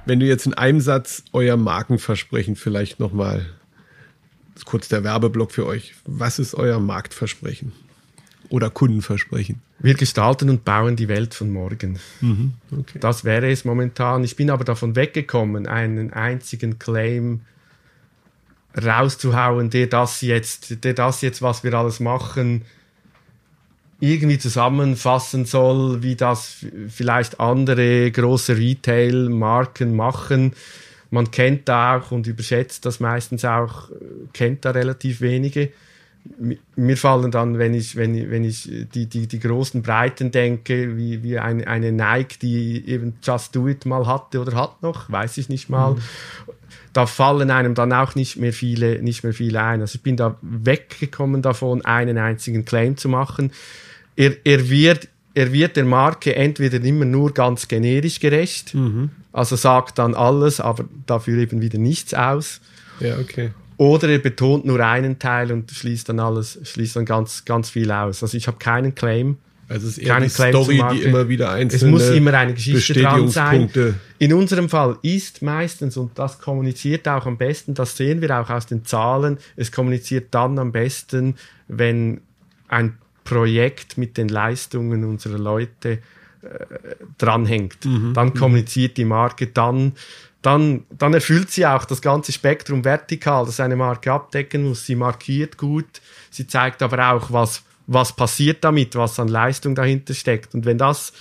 [0.05, 3.45] Wenn du jetzt in einem Satz euer Markenversprechen vielleicht nochmal,
[4.65, 7.71] kurz der Werbeblock für euch, was ist euer Marktversprechen
[8.49, 9.61] oder Kundenversprechen?
[9.79, 11.99] Wir gestalten und bauen die Welt von morgen.
[12.21, 12.99] Mhm, okay.
[12.99, 14.23] Das wäre es momentan.
[14.23, 17.41] Ich bin aber davon weggekommen, einen einzigen Claim
[18.75, 22.63] rauszuhauen, der das jetzt, der das jetzt, was wir alles machen,
[24.03, 30.51] irgendwie zusammenfassen soll, wie das vielleicht andere große Retail-Marken machen.
[31.09, 33.89] Man kennt da auch und überschätzt das meistens auch,
[34.33, 35.69] kennt da relativ wenige.
[36.75, 40.97] Mir fallen dann, wenn ich, wenn ich, wenn ich die, die, die großen Breiten denke,
[40.97, 45.09] wie, wie eine, eine Nike, die eben Just Do It mal hatte oder hat noch,
[45.09, 45.93] weiß ich nicht mal.
[45.93, 46.01] Mhm.
[46.91, 49.79] Da fallen einem dann auch nicht mehr viele, nicht mehr viele ein.
[49.79, 53.51] Also ich bin da weggekommen davon, einen einzigen Claim zu machen
[54.15, 59.09] er, er, wird, er wird der Marke entweder immer nur ganz generisch gerecht, mhm.
[59.31, 62.61] also sagt dann alles, aber dafür eben wieder nichts aus.
[62.99, 63.51] Ja, okay.
[63.77, 67.91] Oder er betont nur einen Teil und schließt dann alles, schließt dann ganz, ganz viel
[67.91, 68.21] aus.
[68.21, 69.37] Also ich habe keinen Claim.
[69.67, 72.93] Also es ist eher eine Story, die immer wieder einzelne Es muss immer eine Geschichte
[72.93, 73.69] dran sein.
[74.19, 78.49] In unserem Fall ist meistens, und das kommuniziert auch am besten, das sehen wir auch
[78.49, 81.35] aus den Zahlen, es kommuniziert dann am besten,
[81.67, 82.21] wenn
[82.67, 85.99] ein Projekt mit den Leistungen unserer Leute
[86.41, 86.65] äh,
[87.17, 87.85] dranhängt.
[87.85, 88.13] Mhm.
[88.13, 89.93] Dann kommuniziert die Marke, dann,
[90.41, 94.85] dann, dann erfüllt sie auch das ganze Spektrum vertikal, das eine Marke abdecken muss.
[94.85, 100.13] Sie markiert gut, sie zeigt aber auch, was, was passiert damit, was an Leistung dahinter
[100.13, 100.53] steckt.
[100.53, 101.13] Und wenn das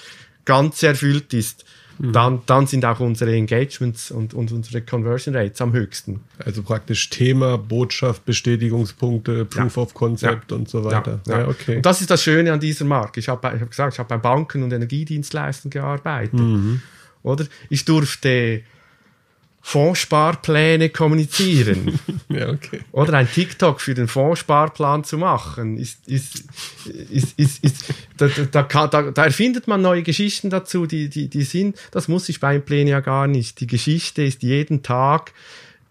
[0.45, 1.65] ganz erfüllt ist,
[1.99, 2.13] Mhm.
[2.13, 6.21] dann, dann sind auch unsere Engagements und, und unsere Conversion Rates am höchsten.
[6.39, 9.83] Also praktisch Thema, Botschaft, Bestätigungspunkte, Proof ja.
[9.83, 10.57] of Concept ja.
[10.57, 11.21] und so weiter.
[11.27, 11.41] Ja.
[11.41, 11.49] ja.
[11.49, 11.77] okay.
[11.77, 13.21] Und das ist das Schöne an dieser Marke.
[13.21, 16.39] Ich habe hab gesagt, ich habe bei Banken und Energiedienstleistern gearbeitet.
[16.39, 16.81] Mhm.
[17.23, 17.47] Oder?
[17.69, 18.63] Ich durfte
[19.65, 21.99] Fondssparpläne kommunizieren.
[22.29, 22.81] ja, okay.
[22.91, 26.45] Oder ein TikTok für den Fondssparplan zu machen, ist, ist,
[27.11, 27.85] ist, ist, ist
[28.17, 32.09] da, da, kann, da, da, erfindet man neue Geschichten dazu, die, die, die sind, das
[32.09, 33.61] muss ich beim Pläne ja gar nicht.
[33.61, 35.33] Die Geschichte ist jeden Tag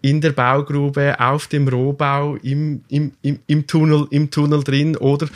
[0.02, 5.28] in der Baugrube, auf dem Rohbau, im, im, im, im, Tunnel, im Tunnel drin oder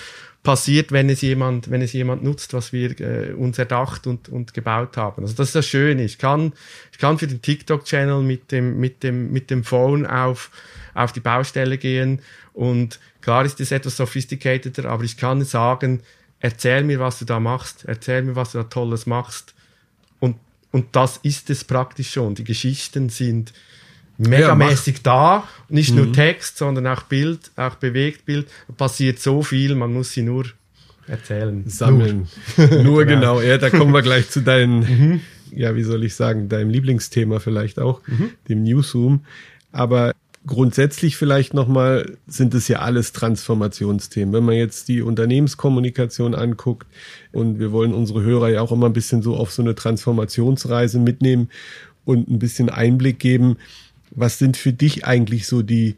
[0.43, 4.55] passiert, wenn es jemand, wenn es jemand nutzt, was wir äh, uns erdacht und, und
[4.55, 5.23] gebaut haben.
[5.23, 6.05] Also das ist das Schöne.
[6.05, 6.53] Ich kann,
[6.93, 10.51] ich kann für den TikTok-Channel mit dem, mit dem, mit dem Phone auf,
[10.95, 12.21] auf die Baustelle gehen
[12.53, 16.01] und klar ist es etwas sophisticateder, aber ich kann sagen,
[16.39, 19.55] erzähl mir, was du da machst, erzähl mir, was du da Tolles machst.
[20.21, 20.37] Und,
[20.71, 22.35] und das ist es praktisch schon.
[22.35, 23.53] Die Geschichten sind,
[24.19, 25.49] megamäßig ja, da.
[25.69, 25.97] Nicht mhm.
[25.97, 28.49] nur Text, sondern auch Bild, auch Bewegtbild.
[28.69, 30.47] Da passiert so viel, man muss sie nur
[31.07, 31.65] erzählen.
[31.67, 32.29] Sammeln.
[32.57, 33.41] Nur, Nur genau.
[33.41, 35.21] Ja, da kommen wir gleich zu deinen, mhm.
[35.53, 38.31] ja, wie soll ich sagen, deinem Lieblingsthema vielleicht auch, mhm.
[38.49, 39.25] dem Newsroom.
[39.73, 40.13] Aber
[40.47, 44.33] grundsätzlich vielleicht nochmal sind es ja alles Transformationsthemen.
[44.33, 46.87] Wenn man jetzt die Unternehmenskommunikation anguckt
[47.33, 50.99] und wir wollen unsere Hörer ja auch immer ein bisschen so auf so eine Transformationsreise
[50.99, 51.51] mitnehmen
[52.05, 53.57] und ein bisschen Einblick geben,
[54.17, 55.95] was sind für dich eigentlich so die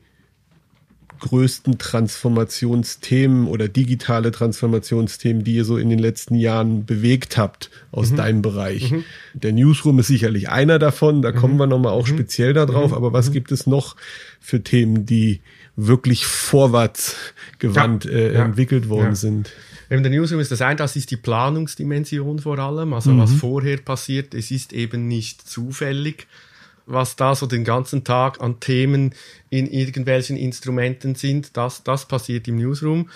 [1.21, 8.11] größten Transformationsthemen oder digitale Transformationsthemen, die ihr so in den letzten Jahren bewegt habt aus
[8.11, 8.17] mhm.
[8.17, 8.93] deinem Bereich?
[8.93, 9.05] Mhm.
[9.35, 11.37] Der Newsroom ist sicherlich einer davon, da mhm.
[11.37, 12.13] kommen wir nochmal auch mhm.
[12.13, 12.97] speziell darauf, mhm.
[12.97, 13.33] aber was mhm.
[13.33, 13.97] gibt es noch
[14.41, 15.41] für Themen, die
[15.77, 17.17] wirklich vorwärts
[17.59, 18.11] gewandt ja.
[18.11, 19.15] Äh, entwickelt worden ja.
[19.15, 19.51] sind?
[19.91, 23.79] Eben der Newsroom ist das eine, das ist die Planungsdimension vor allem, also was vorher
[23.79, 26.27] passiert, es ist eben nicht zufällig,
[26.89, 29.15] was da so den ganzen Tag an Themen
[29.51, 33.11] in irgendwelchen Instrumenten sind, das, das passiert im Newsroom.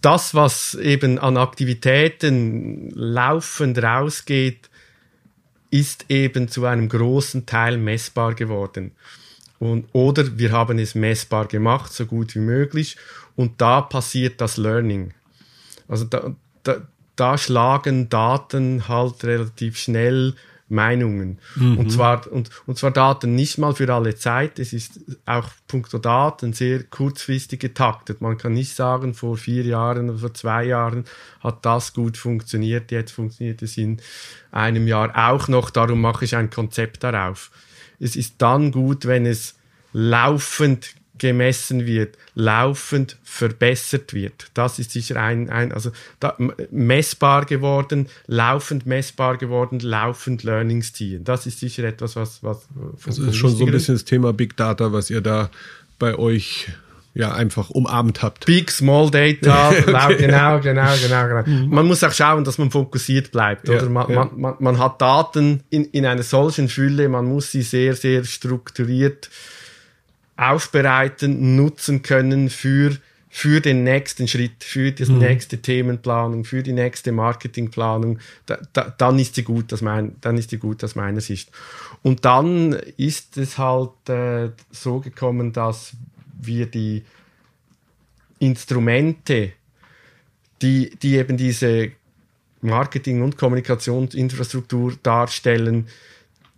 [0.00, 4.70] Das, was eben an Aktivitäten laufend rausgeht,
[5.70, 8.92] ist eben zu einem großen Teil messbar geworden.
[9.58, 12.96] Und, oder wir haben es messbar gemacht, so gut wie möglich.
[13.36, 15.12] Und da passiert das Learning.
[15.88, 16.82] Also da, da,
[17.16, 20.34] da schlagen Daten halt relativ schnell
[20.68, 21.38] Meinungen.
[21.56, 21.78] Mhm.
[21.78, 24.58] Und, zwar, und, und zwar Daten nicht mal für alle Zeit.
[24.58, 28.20] Es ist auch punkto Daten sehr kurzfristig getaktet.
[28.20, 31.04] Man kann nicht sagen, vor vier Jahren oder vor zwei Jahren
[31.40, 34.00] hat das gut funktioniert, jetzt funktioniert es in
[34.50, 37.50] einem Jahr auch noch, darum mache ich ein Konzept darauf.
[37.98, 39.56] Es ist dann gut, wenn es
[39.92, 44.50] laufend gemessen wird, laufend verbessert wird.
[44.54, 46.36] Das ist sicher ein, ein also da,
[46.70, 51.24] messbar geworden, laufend messbar geworden, laufend Learnings ziehen.
[51.24, 52.42] Das ist sicher etwas, was.
[52.42, 52.66] was
[53.04, 55.50] das ist schon so ein bisschen das Thema Big Data, was ihr da
[55.98, 56.68] bei euch
[57.14, 58.46] ja einfach umarmt habt.
[58.46, 60.16] Big Small Data, okay.
[60.18, 61.42] genau, genau, genau, genau.
[61.44, 61.68] Mhm.
[61.68, 63.68] Man muss auch schauen, dass man fokussiert bleibt.
[63.68, 64.30] Ja, oder man, ja.
[64.36, 69.28] man, man, hat Daten in, in einer solchen Fülle, man muss sie sehr, sehr strukturiert
[70.38, 72.96] aufbereiten, nutzen können für,
[73.28, 75.18] für den nächsten Schritt, für die mhm.
[75.18, 80.38] nächste Themenplanung, für die nächste Marketingplanung, da, da, dann ist sie gut, aus mein, dann
[80.38, 81.50] ist sie gut aus meiner Sicht.
[82.02, 85.92] Und dann ist es halt äh, so gekommen, dass
[86.40, 87.02] wir die
[88.38, 89.52] Instrumente,
[90.62, 91.90] die, die eben diese
[92.60, 95.88] Marketing- und Kommunikationsinfrastruktur darstellen,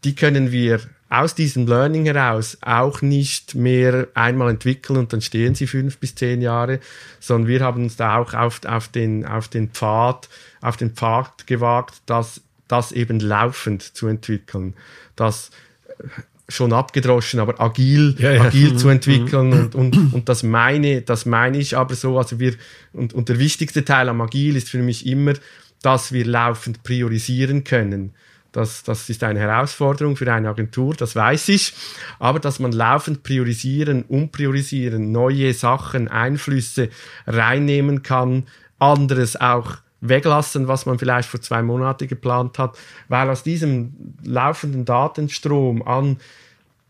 [0.04, 5.56] die können wir aus diesem Learning heraus auch nicht mehr einmal entwickeln und dann stehen
[5.56, 6.78] sie fünf bis zehn Jahre,
[7.18, 10.28] sondern wir haben uns da auch auf, auf, den, auf den Pfad,
[10.60, 14.74] auf den Pfad gewagt, das, das eben laufend zu entwickeln,
[15.16, 15.50] das
[15.98, 16.04] äh,
[16.48, 18.42] schon abgedroschen, aber agil, ja, ja.
[18.42, 18.92] agil zu mhm.
[18.92, 19.58] entwickeln mhm.
[19.58, 22.54] und, und, und das meine, das meine ich aber so, also wir,
[22.92, 25.34] und, und der wichtigste Teil am agil ist für mich immer,
[25.82, 28.14] dass wir laufend priorisieren können.
[28.52, 31.72] Das, das ist eine Herausforderung für eine Agentur, das weiß ich.
[32.18, 36.88] Aber dass man laufend priorisieren, umpriorisieren, neue Sachen, Einflüsse
[37.26, 38.44] reinnehmen kann,
[38.78, 44.84] anderes auch weglassen, was man vielleicht vor zwei Monaten geplant hat, weil aus diesem laufenden
[44.84, 46.16] Datenstrom an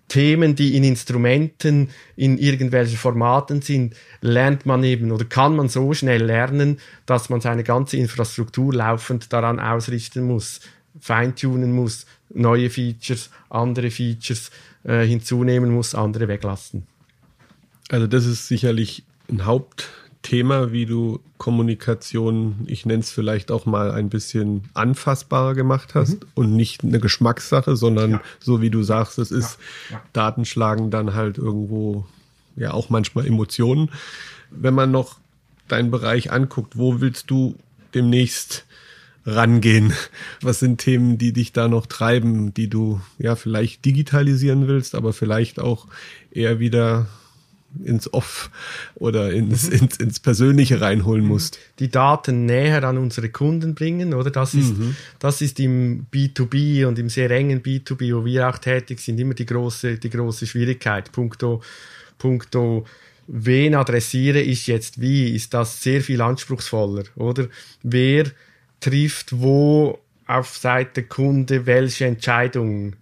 [0.08, 5.92] Themen, die in Instrumenten, in irgendwelchen Formaten sind, lernt man eben oder kann man so
[5.94, 10.60] schnell lernen, dass man seine ganze Infrastruktur laufend daran ausrichten muss
[10.98, 14.50] feintunen muss, neue Features, andere Features
[14.84, 16.86] äh, hinzunehmen muss, andere weglassen.
[17.90, 23.90] Also das ist sicherlich ein Hauptthema, wie du Kommunikation, ich nenne es vielleicht auch mal
[23.90, 26.28] ein bisschen anfassbarer gemacht hast mhm.
[26.34, 28.22] und nicht eine Geschmackssache, sondern ja.
[28.38, 29.58] so wie du sagst, es ist
[29.90, 29.96] ja.
[29.96, 30.02] Ja.
[30.12, 32.06] Daten schlagen dann halt irgendwo
[32.56, 33.90] ja auch manchmal Emotionen.
[34.50, 35.16] Wenn man noch
[35.68, 37.56] deinen Bereich anguckt, wo willst du
[37.94, 38.66] demnächst
[39.26, 39.92] rangehen?
[40.40, 45.12] Was sind Themen, die dich da noch treiben, die du ja vielleicht digitalisieren willst, aber
[45.12, 45.86] vielleicht auch
[46.30, 47.06] eher wieder
[47.84, 48.50] ins Off
[48.96, 49.78] oder ins, mhm.
[49.78, 51.58] ins, ins Persönliche reinholen musst.
[51.78, 54.30] Die Daten näher an unsere Kunden bringen, oder?
[54.30, 54.96] Das ist, mhm.
[55.18, 59.34] das ist im B2B und im sehr engen B2B, wo wir auch tätig sind, immer
[59.34, 61.12] die große, die große Schwierigkeit.
[61.12, 61.62] Punkto,
[62.18, 62.86] punkto,
[63.28, 67.48] wen adressiere ich jetzt wie, ist das sehr viel anspruchsvoller, oder?
[67.82, 68.26] Wer
[68.80, 72.96] trifft wo auf Seite Kunde welche Entscheidungen.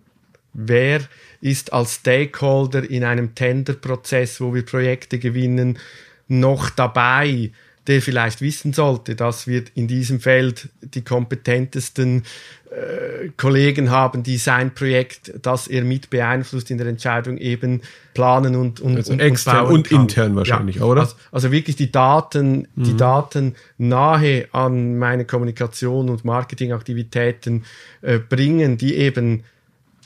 [0.53, 1.01] Wer
[1.41, 5.79] ist als Stakeholder in einem Tenderprozess, wo wir Projekte gewinnen,
[6.27, 7.53] noch dabei,
[7.89, 12.23] der vielleicht wissen sollte, dass wir in diesem Feld die kompetentesten
[12.71, 17.81] äh, Kollegen haben, die sein Projekt, das er mit beeinflusst in der Entscheidung eben
[18.13, 21.01] planen und und, also und, extern und, und intern wahrscheinlich, ja, oder?
[21.01, 22.85] Also, also, wirklich die Daten, mhm.
[22.85, 27.65] die Daten nahe an meine Kommunikation und Marketingaktivitäten
[28.03, 29.45] äh, bringen, die eben,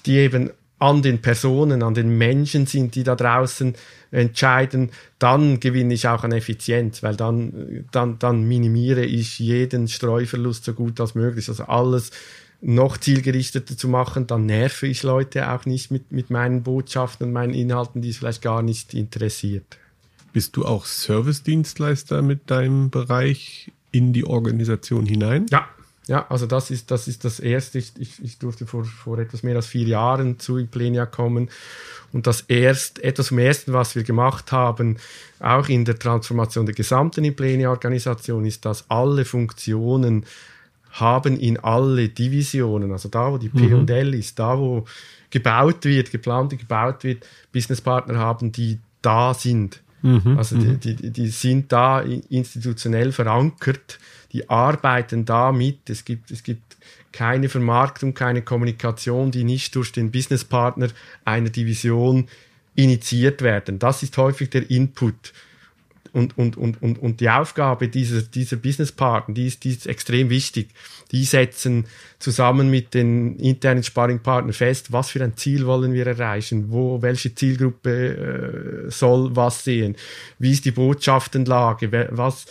[0.06, 0.50] die eben
[0.82, 3.74] an den Personen, an den Menschen sind, die da draußen
[4.10, 4.90] entscheiden,
[5.20, 10.74] dann gewinne ich auch an Effizienz, weil dann, dann, dann minimiere ich jeden Streuverlust so
[10.74, 11.48] gut als möglich.
[11.48, 12.10] Also alles
[12.60, 17.32] noch zielgerichteter zu machen, dann nerve ich Leute auch nicht mit, mit meinen Botschaften und
[17.32, 19.78] meinen Inhalten, die es vielleicht gar nicht interessiert.
[20.32, 25.46] Bist du auch Service-Dienstleister mit deinem Bereich in die Organisation hinein?
[25.50, 25.68] Ja,
[26.08, 27.78] ja, also das ist das, ist das Erste.
[27.78, 31.48] Ich, ich, ich durfte vor, vor etwas mehr als vier Jahren zu Implenia kommen.
[32.12, 34.96] Und das erst, etwas vom Ersten, was wir gemacht haben,
[35.38, 40.26] auch in der Transformation der gesamten Implenia-Organisation, ist, dass alle Funktionen
[40.90, 43.86] haben in alle Divisionen, also da, wo die mhm.
[43.86, 44.84] P&L ist, da, wo
[45.30, 49.80] gebaut wird, geplant und gebaut wird, Businesspartner haben, die da sind.
[50.02, 50.36] Mhm.
[50.36, 50.80] Also die, mhm.
[50.80, 53.98] die, die sind da institutionell verankert,
[54.32, 55.88] die arbeiten da mit.
[55.88, 56.76] Es gibt, es gibt
[57.12, 60.88] keine Vermarktung, keine Kommunikation, die nicht durch den Businesspartner
[61.24, 62.28] einer Division
[62.74, 63.78] initiiert werden.
[63.78, 65.32] Das ist häufig der Input
[66.12, 70.28] und, und, und, und, und die Aufgabe dieser, dieser Businesspartner, die ist, die ist extrem
[70.30, 70.68] wichtig.
[71.10, 71.86] Die setzen
[72.18, 77.34] zusammen mit den internen Sparringpartnern fest, was für ein Ziel wollen wir erreichen, wo, welche
[77.34, 79.96] Zielgruppe äh, soll was sehen,
[80.38, 82.46] wie ist die Botschaftenlage, was,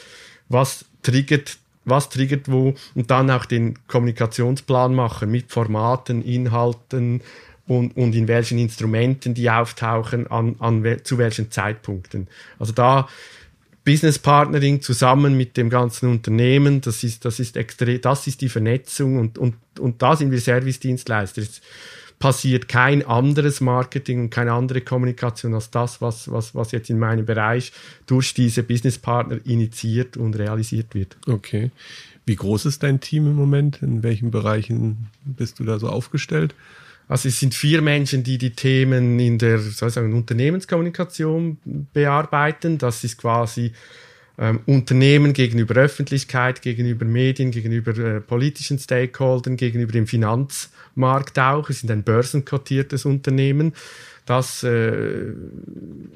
[0.50, 7.24] was triggert was triggert wo und dann auch den Kommunikationsplan machen mit Formaten, Inhalten,
[7.68, 12.28] und, und in welchen Instrumenten die auftauchen, an, an zu welchen Zeitpunkten.
[12.60, 13.08] Also da
[13.84, 18.50] Business Partnering zusammen mit dem ganzen Unternehmen, das ist, das ist extrem, das ist die
[18.50, 21.42] Vernetzung und, und, und da sind wir Service-Dienstleister.
[21.42, 21.62] Es
[22.20, 27.00] passiert kein anderes Marketing und keine andere Kommunikation als das, was, was, was jetzt in
[27.00, 27.74] meinem Bereich
[28.06, 31.18] durch diese Business Partner initiiert und realisiert wird.
[31.28, 31.72] Okay.
[32.26, 33.82] Wie groß ist dein Team im Moment?
[33.82, 36.54] In welchen Bereichen bist du da so aufgestellt?
[37.12, 41.58] Also es sind vier Menschen, die die Themen in der soll ich sagen, Unternehmenskommunikation
[41.92, 42.78] bearbeiten.
[42.78, 43.74] Das ist quasi
[44.40, 51.70] ähm, Unternehmen gegenüber Öffentlichkeit, gegenüber Medien, gegenüber äh, politischen Stakeholdern, gegenüber dem Finanzmarkt auch.
[51.70, 53.74] Es sind ein börsenkotiertes Unternehmen,
[54.26, 55.34] das äh,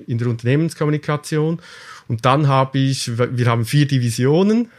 [0.07, 1.59] in der Unternehmenskommunikation.
[2.07, 4.69] Und dann habe ich, wir haben vier Divisionen,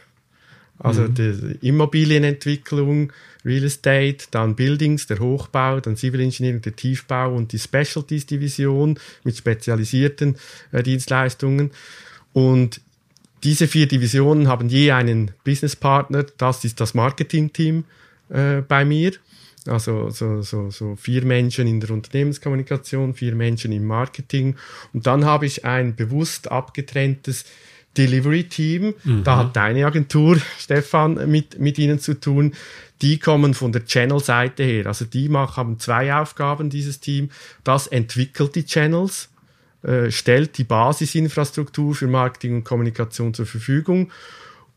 [0.79, 1.13] also mhm.
[1.15, 3.11] die Immobilienentwicklung,
[3.43, 8.99] Real Estate, dann Buildings, der Hochbau, dann Civil Engineering, der Tiefbau und die Specialties Division
[9.23, 10.35] mit spezialisierten
[10.71, 11.71] äh, Dienstleistungen.
[12.33, 12.81] Und
[13.43, 16.25] diese vier Divisionen haben je einen Business Partner.
[16.37, 17.85] Das ist das Marketing-Team
[18.29, 19.13] äh, bei mir.
[19.65, 24.55] Also so, so, so vier Menschen in der Unternehmenskommunikation, vier Menschen im Marketing.
[24.93, 27.45] Und dann habe ich ein bewusst abgetrenntes
[27.97, 28.93] Delivery Team.
[29.03, 29.23] Mhm.
[29.23, 32.53] Da hat deine Agentur, Stefan, mit, mit ihnen zu tun.
[33.01, 34.87] Die kommen von der Channel-Seite her.
[34.87, 37.29] Also die machen, haben zwei Aufgaben, dieses Team.
[37.63, 39.29] Das entwickelt die Channels,
[39.83, 44.11] äh, stellt die Basisinfrastruktur für Marketing und Kommunikation zur Verfügung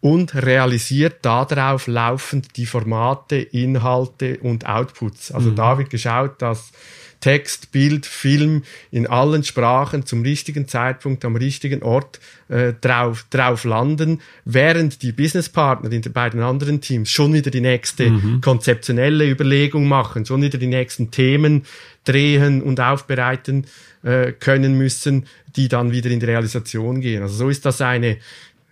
[0.01, 5.31] und realisiert darauf laufend die Formate, Inhalte und Outputs.
[5.31, 5.57] Also mhm.
[5.57, 6.73] da wird geschaut, dass
[7.21, 13.65] Text, Bild, Film in allen Sprachen zum richtigen Zeitpunkt am richtigen Ort äh, drauf, drauf
[13.65, 18.41] landen, während die Businesspartner in den beiden anderen Teams schon wieder die nächste mhm.
[18.41, 21.65] konzeptionelle Überlegung machen, schon wieder die nächsten Themen
[22.05, 23.67] drehen und aufbereiten
[24.03, 27.23] äh, können müssen, die dann wieder in die Realisation gehen.
[27.23, 28.19] Also so ist das eine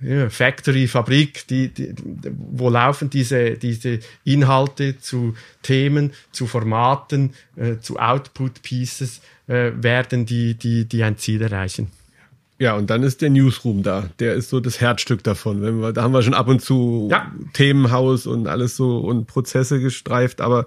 [0.01, 1.95] ja, Factory, Fabrik, die, die,
[2.51, 10.55] wo laufen diese, diese Inhalte zu Themen, zu Formaten, äh, zu Output-Pieces, äh, werden die,
[10.55, 11.89] die, die ein Ziel erreichen.
[12.61, 14.11] Ja, und dann ist der Newsroom da.
[14.19, 15.63] Der ist so das Herzstück davon.
[15.63, 17.31] Wenn wir, da haben wir schon ab und zu ja.
[17.53, 20.67] Themenhaus und alles so und Prozesse gestreift, aber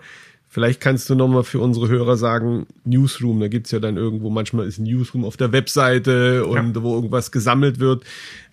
[0.53, 4.67] Vielleicht kannst du nochmal für unsere Hörer sagen, Newsroom, da gibt's ja dann irgendwo, manchmal
[4.67, 6.83] ist ein Newsroom auf der Webseite und ja.
[6.83, 8.03] wo irgendwas gesammelt wird.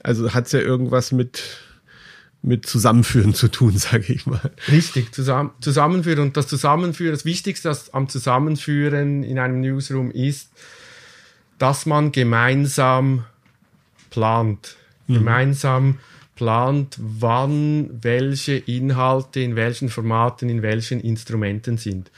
[0.00, 1.42] Also hat's ja irgendwas mit,
[2.40, 4.52] mit Zusammenführen zu tun, sage ich mal.
[4.70, 6.20] Richtig, zusammen, Zusammenführen.
[6.20, 10.52] Und das Zusammenführen, das Wichtigste am Zusammenführen in einem Newsroom ist,
[11.58, 13.24] dass man gemeinsam
[14.11, 14.76] plant.
[15.08, 15.14] Mhm.
[15.14, 15.98] Gemeinsam
[16.38, 22.12] plant, wann welche Inhalte in welchen Formaten, in welchen Instrumenten sind.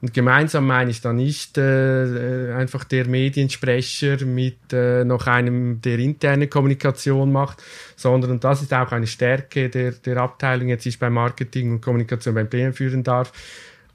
[0.00, 5.98] Und gemeinsam meine ich da nicht äh, einfach der Mediensprecher mit äh, noch einem, der
[5.98, 7.62] interne Kommunikation macht,
[7.96, 12.34] sondern das ist auch eine Stärke der, der Abteilung, jetzt ich bei Marketing und Kommunikation
[12.34, 13.32] beim PM führen darf,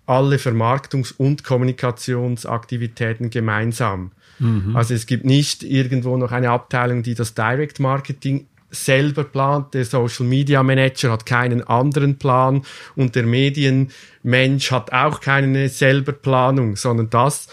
[0.06, 4.12] alle Vermarktungs- und Kommunikationsaktivitäten gemeinsam.
[4.38, 4.76] Mhm.
[4.76, 9.74] Also es gibt nicht irgendwo noch eine Abteilung, die das Direct Marketing selber plant.
[9.74, 12.64] Der Social Media Manager hat keinen anderen Plan
[12.96, 17.48] und der Medienmensch hat auch keine selber Planung, sondern das.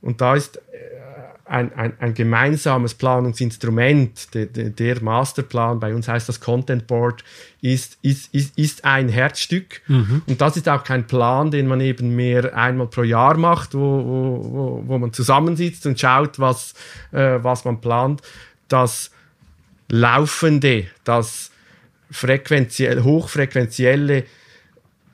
[0.00, 0.60] Und da ist
[1.48, 7.24] ein, ein, ein gemeinsames Planungsinstrument, der, der, Masterplan, bei uns heißt das Content Board,
[7.62, 9.80] ist, ist, ist, ist ein Herzstück.
[9.88, 10.22] Mhm.
[10.26, 13.80] Und das ist auch kein Plan, den man eben mehr einmal pro Jahr macht, wo,
[13.80, 16.74] wo, wo, wo man zusammensitzt und schaut, was,
[17.12, 18.20] äh, was man plant.
[18.68, 19.10] Das
[19.88, 21.50] Laufende, das
[22.10, 24.24] frequenziell, hochfrequentielle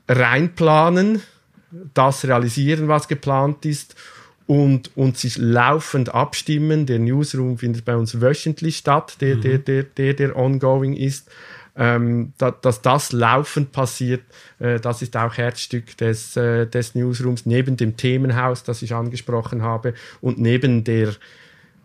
[0.07, 1.21] Reinplanen,
[1.93, 3.95] das realisieren, was geplant ist
[4.47, 6.85] und, und sich laufend abstimmen.
[6.85, 9.41] Der Newsroom findet bei uns wöchentlich statt, der, mhm.
[9.41, 11.29] der, der, der, der ongoing ist.
[11.77, 14.21] Ähm, da, dass das laufend passiert,
[14.59, 19.61] äh, das ist auch Herzstück des, äh, des Newsrooms, neben dem Themenhaus, das ich angesprochen
[19.61, 21.13] habe, und neben der,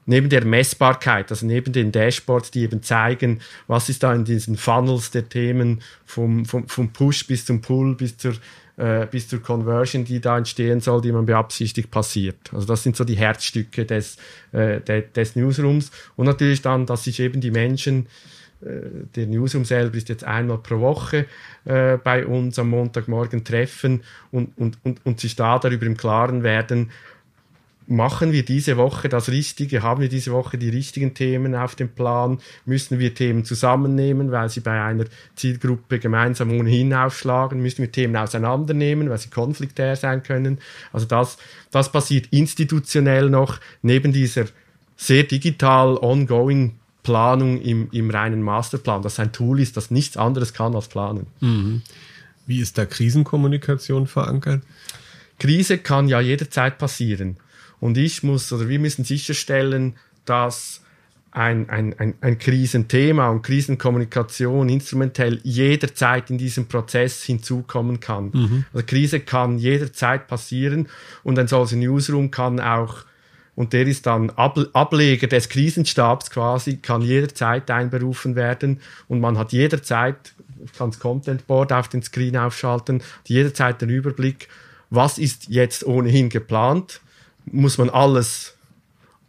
[0.07, 4.57] neben der Messbarkeit, also neben den Dashboards, die eben zeigen, was ist da in diesen
[4.57, 8.34] Funnels der Themen vom, vom, vom Push bis zum Pull bis zur
[8.80, 12.53] äh, bis zur Conversion, die da entstehen soll, die man beabsichtigt, passiert.
[12.53, 14.16] Also das sind so die Herzstücke des,
[14.53, 15.90] äh, de, des Newsrooms.
[16.16, 18.07] Und natürlich dann, dass sich eben die Menschen,
[18.62, 21.26] äh, der Newsroom selber ist jetzt einmal pro Woche
[21.66, 26.42] äh, bei uns am Montagmorgen treffen und, und, und, und sich da darüber im Klaren
[26.42, 26.90] werden,
[27.91, 29.82] machen wir diese Woche das Richtige?
[29.82, 32.38] Haben wir diese Woche die richtigen Themen auf dem Plan?
[32.64, 37.61] Müssen wir Themen zusammennehmen, weil sie bei einer Zielgruppe gemeinsam ohnehin aufschlagen?
[37.61, 40.59] Müssen wir Themen auseinandernehmen, weil sie konfliktär sein können?
[40.93, 41.36] Also das,
[41.72, 44.45] das passiert institutionell noch neben dieser
[44.97, 50.53] sehr digital ongoing Planung im, im reinen Masterplan, das ein Tool ist, das nichts anderes
[50.53, 51.26] kann als planen.
[51.41, 51.82] Mhm.
[52.47, 54.62] Wie ist da Krisenkommunikation verankert?
[55.38, 57.36] Krise kann ja jederzeit passieren.
[57.81, 60.83] Und ich muss oder wir müssen sicherstellen, dass
[61.33, 68.31] ein, ein, ein, ein Krisenthema und Krisenkommunikation instrumentell jederzeit in diesem Prozess hinzukommen kann.
[68.33, 68.64] Mhm.
[68.72, 70.89] Also Krise kann jederzeit passieren
[71.22, 73.05] und ein solcher Newsroom kann auch
[73.55, 79.53] und der ist dann Ableger des Krisenstabs quasi, kann jederzeit einberufen werden und man hat
[79.53, 80.33] jederzeit,
[80.76, 84.49] kann das Content Board auf den Screen aufschalten, jederzeit den Überblick,
[84.89, 87.01] was ist jetzt ohnehin geplant,
[87.47, 88.55] muss man alles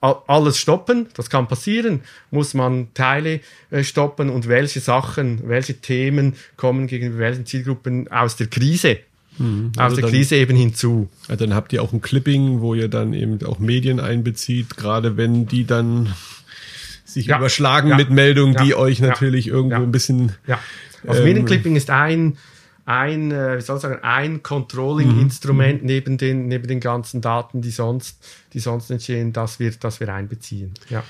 [0.01, 2.01] alles stoppen, das kann passieren,
[2.31, 3.39] muss man Teile
[3.69, 8.97] äh, stoppen und welche Sachen, welche Themen kommen gegenüber welchen Zielgruppen aus der Krise,
[9.37, 9.71] mhm.
[9.77, 11.07] also aus der dann, Krise eben hinzu.
[11.29, 15.17] Ja, dann habt ihr auch ein Clipping, wo ihr dann eben auch Medien einbezieht, gerade
[15.17, 16.15] wenn die dann
[17.05, 20.31] sich ja, überschlagen ja, mit Meldungen, die euch natürlich irgendwo ein bisschen.
[20.47, 20.59] Ja.
[21.05, 22.37] Also ähm, Medienclipping ist ein
[22.85, 25.87] ein, äh, wie soll ich sagen, ein Controlling-Instrument mhm.
[25.87, 28.23] neben, den, neben den ganzen Daten, die sonst,
[28.53, 30.73] die sonst entstehen, das wir, das wir einbeziehen.
[30.89, 31.03] Ja.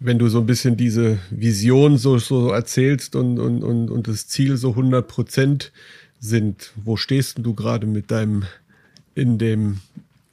[0.00, 4.26] Wenn du so ein bisschen diese Vision so, so erzählst und, und, und, und das
[4.26, 5.72] Ziel so 100 Prozent
[6.18, 8.44] sind, wo stehst du gerade mit deinem,
[9.14, 9.80] in dem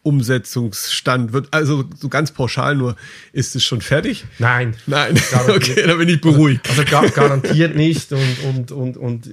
[0.02, 1.48] Umsetzungsstand wird.
[1.52, 2.96] Also so ganz pauschal nur,
[3.34, 4.26] ist es schon fertig?
[4.38, 4.76] Nein.
[4.88, 5.20] Nein.
[5.48, 6.70] okay, da bin ich beruhigt.
[6.70, 9.30] Also, also garantiert nicht und, und, und, und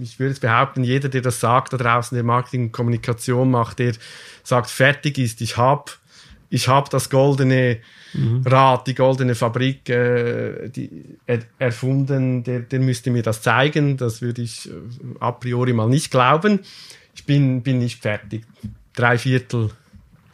[0.00, 3.78] ich würde jetzt behaupten, jeder, der das sagt da draußen, der Marketing und Kommunikation macht,
[3.80, 3.92] der
[4.42, 5.92] sagt, fertig ist, ich habe
[6.48, 7.78] ich hab das goldene
[8.12, 8.42] mhm.
[8.44, 13.96] Rad, die goldene Fabrik äh, die, er, erfunden, der, der müsste mir das zeigen.
[13.96, 14.72] Das würde ich äh,
[15.20, 16.60] a priori mal nicht glauben.
[17.14, 18.44] Ich bin, bin nicht fertig.
[18.94, 19.70] Drei Viertel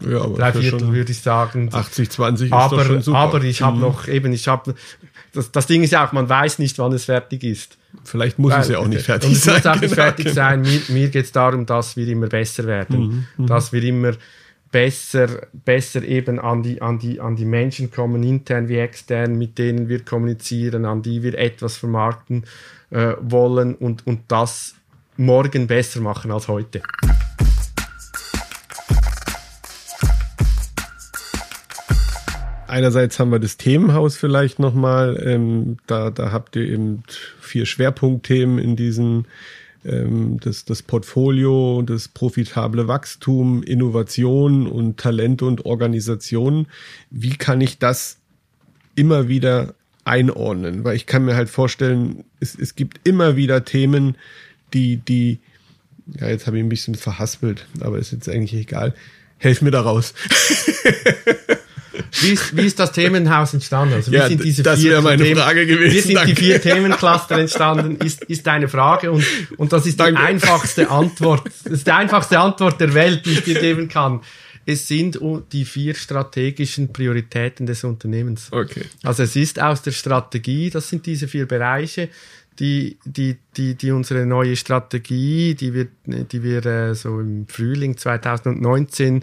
[0.00, 1.70] ja, aber drei Viertel würde ich sagen.
[1.72, 3.18] 80, 20 ist aber, doch schon super.
[3.18, 3.82] Aber ich habe mhm.
[3.82, 4.74] noch eben, ich habe,
[5.32, 7.78] das, das Ding ist ja auch, man weiß nicht, wann es fertig ist.
[8.04, 9.56] Vielleicht muss Weil, es ja auch nicht fertig sein.
[9.56, 10.34] Es muss auch nicht genau, fertig genau.
[10.34, 10.60] sein.
[10.62, 13.00] Mir, mir geht es darum, dass wir immer besser werden.
[13.00, 14.12] Mhm, mhm, dass wir immer
[14.70, 19.58] besser, besser eben an die, an, die, an die Menschen kommen, intern wie extern, mit
[19.58, 22.44] denen wir kommunizieren, an die wir etwas vermarkten
[22.90, 24.74] äh, wollen und, und das
[25.16, 26.82] morgen besser machen als heute.
[32.68, 35.20] Einerseits haben wir das Themenhaus vielleicht nochmal.
[35.24, 37.02] Ähm, da, da habt ihr eben
[37.40, 39.26] vier Schwerpunktthemen in diesen
[39.84, 46.66] ähm, das, das Portfolio, das profitable Wachstum, Innovation und Talente und Organisation.
[47.10, 48.18] Wie kann ich das
[48.94, 50.84] immer wieder einordnen?
[50.84, 54.16] Weil ich kann mir halt vorstellen, es, es gibt immer wieder Themen,
[54.74, 55.38] die, die
[56.18, 58.94] Ja, jetzt habe ich ein bisschen verhaspelt, aber ist jetzt eigentlich egal.
[59.38, 60.14] Helf mir da raus.
[62.20, 63.94] Wie ist, wie ist das Themenhaus entstanden?
[63.94, 66.34] Also, wie Ja, sind diese das vier wäre meine Themen- Frage gewesen, Wie sind danke.
[66.34, 67.96] die vier Themencluster entstanden?
[68.04, 69.24] Ist, ist deine Frage und,
[69.56, 70.20] und das ist die Danke.
[70.20, 71.42] einfachste Antwort.
[71.64, 74.20] Das ist die einfachste Antwort der Welt, die ich dir geben kann.
[74.66, 75.18] Es sind
[75.52, 78.48] die vier strategischen Prioritäten des Unternehmens.
[78.50, 78.82] Okay.
[79.02, 82.10] Also es ist aus der Strategie, das sind diese vier Bereiche,
[82.58, 87.96] die, die, die, die unsere neue Strategie, die wir, die wir äh, so im Frühling
[87.96, 89.22] 2019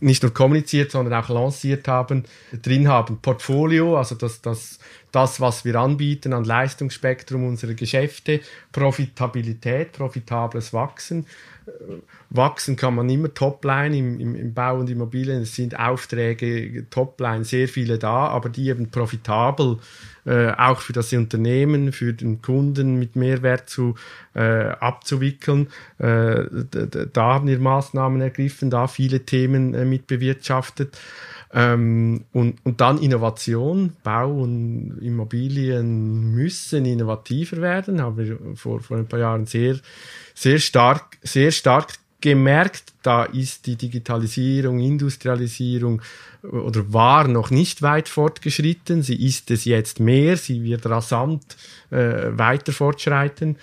[0.00, 2.24] nicht nur kommuniziert, sondern auch lanciert haben,
[2.62, 3.18] drin haben.
[3.20, 4.78] Portfolio, also das, das,
[5.10, 8.40] das, was wir anbieten an Leistungsspektrum unserer Geschäfte,
[8.72, 11.26] Profitabilität, profitables Wachsen.
[12.30, 15.42] Wachsen kann man immer Topline im, im, im Bau und Immobilien.
[15.42, 19.78] Es sind Aufträge, Topline, sehr viele da, aber die eben profitabel
[20.26, 23.94] äh, auch für das Unternehmen, für den Kunden mit Mehrwert zu
[24.34, 25.68] äh, abzuwickeln.
[25.98, 26.44] Äh,
[27.12, 30.98] da haben wir Maßnahmen ergriffen, da viele Themen äh, mit bewirtschaftet.
[31.52, 38.96] Ähm, und, und dann Innovation, Bau und Immobilien müssen innovativer werden, haben wir vor, vor
[38.96, 39.76] ein paar Jahren sehr,
[40.34, 46.02] sehr stark, sehr stark gemerkt, da ist die Digitalisierung, Industrialisierung
[46.42, 49.02] äh, oder war noch nicht weit fortgeschritten.
[49.02, 51.56] Sie ist es jetzt mehr, sie wird rasant
[51.90, 51.96] äh,
[52.30, 53.56] weiter fortschreiten.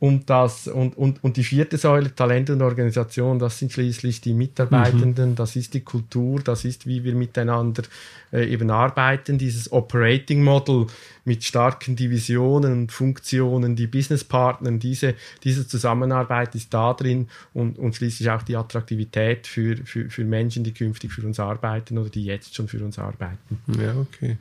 [0.00, 4.34] Und, das, und, und, und die vierte Säule, Talent und Organisation, das sind schließlich die
[4.34, 7.84] Mitarbeitenden, das ist die Kultur, das ist, wie wir miteinander
[8.32, 10.88] äh, eben arbeiten, dieses Operating Model
[11.24, 17.94] mit starken Divisionen und Funktionen, die Businesspartnern, diese, diese Zusammenarbeit ist da drin und, und
[17.94, 22.24] schließlich auch die Attraktivität für, für, für Menschen, die künftig für uns arbeiten oder die
[22.24, 23.58] jetzt schon für uns arbeiten.
[23.80, 24.36] Ja, okay.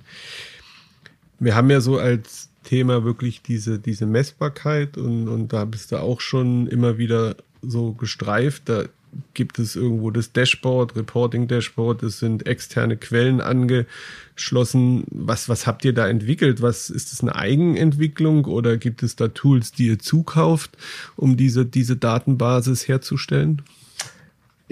[1.40, 5.98] Wir haben ja so als Thema wirklich diese, diese Messbarkeit und, und da bist du
[5.98, 8.64] auch schon immer wieder so gestreift.
[8.66, 8.86] Da
[9.34, 15.06] gibt es irgendwo das Dashboard, Reporting Dashboard, es sind externe Quellen angeschlossen.
[15.12, 16.62] Was, was habt ihr da entwickelt?
[16.62, 20.78] Was ist das eine Eigenentwicklung oder gibt es da Tools, die ihr zukauft,
[21.16, 23.62] um diese, diese Datenbasis herzustellen?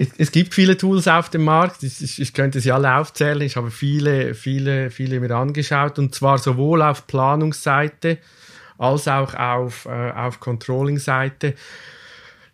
[0.02, 1.84] Es, es gibt viele Tools auf dem Markt.
[1.84, 3.40] Ich, ich, könnte sie alle aufzählen.
[3.42, 8.18] Ich habe viele, viele, viele mir angeschaut und zwar sowohl auf Planungsseite
[8.78, 11.54] als auch auf, äh, auf Controlling-Seite.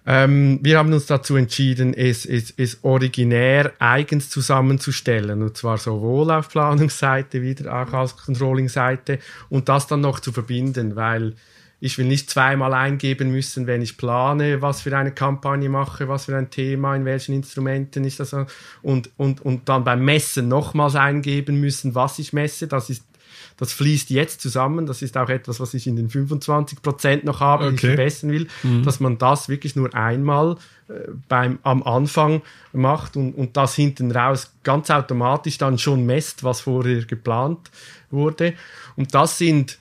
[0.07, 5.43] Ähm, wir haben uns dazu entschieden, es, es, es originär eigens zusammenzustellen.
[5.43, 10.97] Und zwar sowohl auf Planungsseite wie auch als Controlling-Seite und das dann noch zu verbinden,
[10.97, 11.35] weil
[11.81, 16.25] ich will nicht zweimal eingeben müssen, wenn ich plane, was für eine Kampagne mache, was
[16.25, 18.35] für ein Thema, in welchen Instrumenten ist das
[18.83, 22.67] und, und, und dann beim Messen nochmals eingeben müssen, was ich messe.
[22.67, 23.05] Das ist
[23.59, 24.87] das fließt jetzt zusammen.
[24.87, 27.87] Das ist auch etwas, was ich in den 25 Prozent noch habe, die ich Okay.
[27.89, 28.47] verbessern will,
[28.85, 30.57] dass man das wirklich nur einmal
[30.89, 30.93] äh,
[31.29, 36.61] beim, am Anfang macht und, und das hinten raus ganz automatisch dann schon messt, was
[36.61, 37.71] vorher geplant
[38.11, 38.55] wurde.
[38.97, 39.79] Und das sind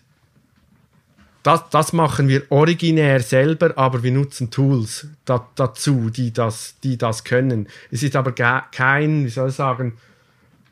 [1.48, 6.98] das, das machen wir originär selber, aber wir nutzen Tools da, dazu, die das, die
[6.98, 7.70] das können.
[7.90, 9.94] Es ist aber kein, wie soll ich sagen,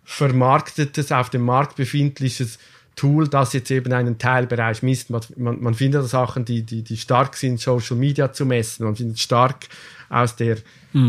[0.03, 2.59] vermarktetes, auf dem Markt befindliches
[2.97, 5.09] Tool, das jetzt eben einen Teilbereich misst.
[5.11, 8.85] Man, man, man findet Sachen, die, die, die stark sind, Social Media zu messen.
[8.85, 9.67] Man findet stark
[10.09, 10.57] aus der,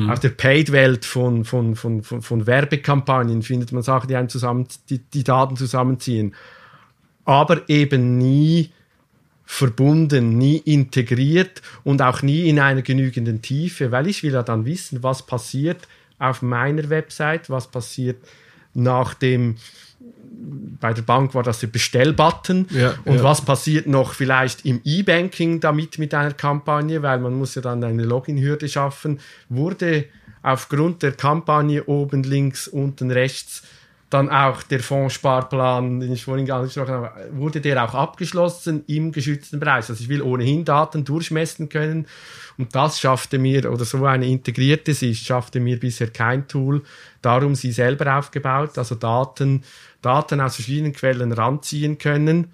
[0.08, 4.68] aus der Paid-Welt von, von, von, von, von Werbekampagnen, findet man Sachen, die, einen zusammen,
[4.90, 6.36] die, die Daten zusammenziehen.
[7.24, 8.70] Aber eben nie
[9.46, 14.66] verbunden, nie integriert und auch nie in einer genügenden Tiefe, weil ich will ja dann
[14.66, 15.86] wissen, was passiert
[16.18, 18.16] auf meiner Website, was passiert
[18.74, 19.56] nach dem,
[20.80, 23.22] bei der Bank war das der Bestellbutton Ja, und ja.
[23.22, 27.82] was passiert noch vielleicht im E-Banking damit mit einer Kampagne, weil man muss ja dann
[27.84, 30.06] eine Login-Hürde schaffen, wurde
[30.42, 33.62] aufgrund der Kampagne oben links, unten rechts
[34.10, 39.58] dann auch der Fondssparplan, den ich vorhin angesprochen habe, wurde der auch abgeschlossen im geschützten
[39.58, 39.88] Bereich.
[39.88, 42.06] Also ich will ohnehin Daten durchmessen können
[42.56, 46.82] und das schaffte mir, oder so eine integrierte Sicht, schaffte mir bisher kein Tool.
[47.20, 49.64] Darum sie selber aufgebaut, also Daten,
[50.02, 52.52] Daten aus verschiedenen Quellen ranziehen können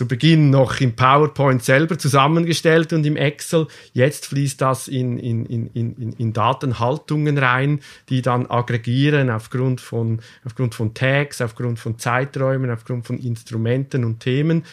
[0.00, 3.66] zu Beginn noch im PowerPoint selber zusammengestellt und im Excel.
[3.92, 10.20] Jetzt fließt das in, in, in, in, in Datenhaltungen rein, die dann aggregieren aufgrund von,
[10.42, 14.64] aufgrund von Tags, aufgrund von Zeiträumen, aufgrund von Instrumenten und Themen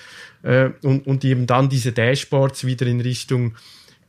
[0.44, 3.56] äh, und, und eben dann diese Dashboards wieder in Richtung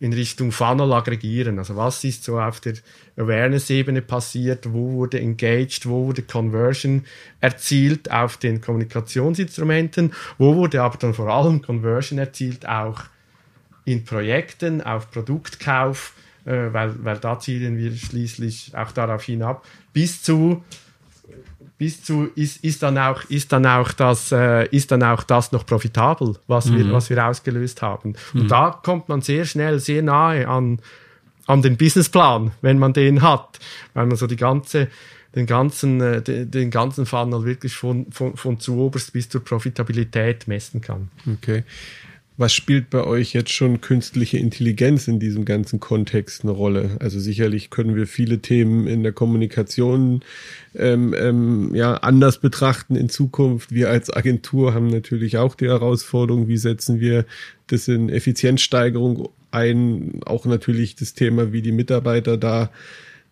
[0.01, 1.59] in Richtung Funnel aggregieren.
[1.59, 2.75] Also was ist so auf der
[3.17, 7.05] Awareness-Ebene passiert, wo wurde engaged, wo wurde Conversion
[7.41, 13.03] erzielt auf den Kommunikationsinstrumenten, wo wurde aber dann vor allem Conversion erzielt auch
[13.85, 20.23] in Projekten, auf Produktkauf, äh, weil, weil da zielen wir schließlich auch darauf hinab, bis
[20.23, 20.63] zu
[21.79, 25.53] bis zu ist, ist dann auch ist dann auch das äh, ist dann auch das
[25.53, 26.77] noch profitabel was mhm.
[26.77, 28.49] wir was wir ausgelöst haben und mhm.
[28.49, 30.81] da kommt man sehr schnell sehr nahe an
[31.47, 33.61] an den Businessplan wenn man den hat
[33.95, 34.89] weil man so die ganze
[35.37, 39.45] den ganzen äh, den, den ganzen Funnel wirklich von, von von zu oberst bis zur
[39.45, 41.63] Profitabilität messen kann okay
[42.39, 46.97] was spielt bei euch jetzt schon künstliche Intelligenz in diesem ganzen Kontext eine Rolle?
[47.01, 50.23] Also sicherlich können wir viele Themen in der Kommunikation
[50.77, 53.73] ähm, ähm, ja anders betrachten in Zukunft.
[53.73, 57.27] Wir als Agentur haben natürlich auch die Herausforderung, wie setzen wir
[57.67, 60.21] das in Effizienzsteigerung ein?
[60.25, 62.71] Auch natürlich das Thema, wie die Mitarbeiter da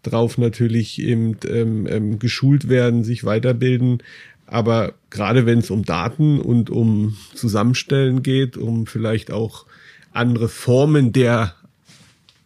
[0.02, 4.02] drauf natürlich eben ähm, ähm, geschult werden, sich weiterbilden.
[4.46, 9.66] Aber gerade wenn es um Daten und um Zusammenstellen geht, um vielleicht auch
[10.12, 11.54] andere Formen der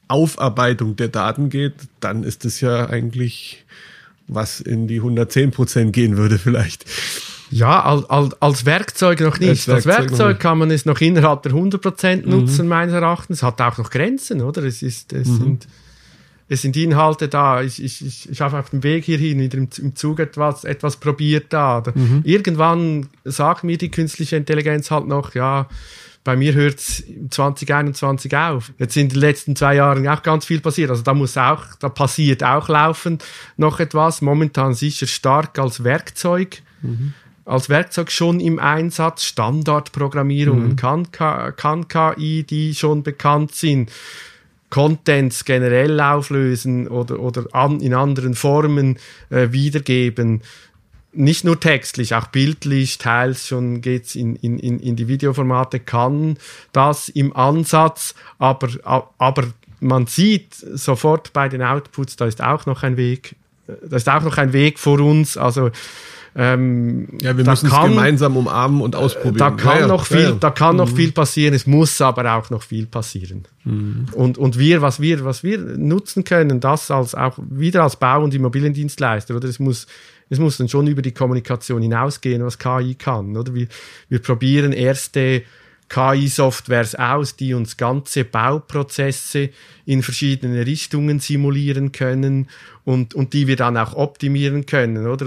[0.09, 3.65] Aufarbeitung der Daten geht, dann ist es ja eigentlich
[4.27, 6.85] was in die 110 Prozent gehen würde vielleicht.
[7.51, 9.51] Ja, als, als, als Werkzeug noch nicht.
[9.51, 12.69] Als Werkzeug, als Werkzeug kann man es noch innerhalb der 100 Prozent nutzen, mhm.
[12.69, 13.39] meines Erachtens.
[13.39, 14.63] Es hat auch noch Grenzen, oder?
[14.63, 15.39] Es ist, es mhm.
[15.39, 15.69] sind
[16.51, 17.63] es sind Inhalte da.
[17.63, 20.97] Ich, ich, ich, ich habe auf dem Weg hierhin wieder im, im Zug etwas, etwas
[20.97, 21.81] probiert da.
[21.95, 22.23] Mhm.
[22.25, 25.69] Irgendwann sagt mir die künstliche Intelligenz halt noch, ja,
[26.25, 28.73] bei mir hört es 2021 auf.
[28.79, 30.91] Jetzt sind in den letzten zwei Jahren auch ganz viel passiert.
[30.91, 33.25] Also da muss auch, da passiert auch laufend
[33.57, 34.21] noch etwas.
[34.21, 36.63] Momentan sicher stark als Werkzeug.
[36.83, 37.15] Mhm.
[37.45, 39.23] Als Werkzeug schon im Einsatz.
[39.23, 40.77] Standardprogrammierungen mhm.
[40.77, 43.93] kann, kann KI, die schon bekannt sind.
[44.71, 48.99] Contents generell auflösen oder, oder an, in anderen Formen
[49.31, 50.43] äh, wiedergeben.
[51.13, 56.39] Nicht nur textlich, auch bildlich, teils schon geht's in, in, in die Videoformate, kann
[56.73, 58.69] das im Ansatz, aber,
[59.19, 59.49] aber
[59.81, 63.35] man sieht sofort bei den Outputs, da ist auch noch ein Weg,
[63.67, 65.37] äh, da ist auch noch ein Weg vor uns.
[65.37, 65.71] Also
[66.37, 69.37] ähm, ja, wir müssen kann, es gemeinsam umarmen und ausprobieren.
[69.37, 70.33] Da kann ja, noch viel, ja.
[70.33, 70.79] da kann mhm.
[70.79, 71.55] noch viel passieren.
[71.55, 73.45] Es muss aber auch noch viel passieren.
[73.65, 74.07] Mhm.
[74.15, 78.23] Und, und wir, was wir, was wir nutzen können, das als auch wieder als Bau-
[78.23, 79.49] und Immobiliendienstleister, oder?
[79.49, 79.87] Es muss,
[80.29, 83.53] es muss dann schon über die Kommunikation hinausgehen, was KI kann, oder?
[83.55, 83.67] Wir,
[84.09, 85.43] wir probieren erste
[85.91, 89.51] KI-Softwares aus, die uns ganze Bauprozesse
[89.87, 92.49] in verschiedene Richtungen simulieren können
[92.85, 95.27] und, und die wir dann auch optimieren können, oder?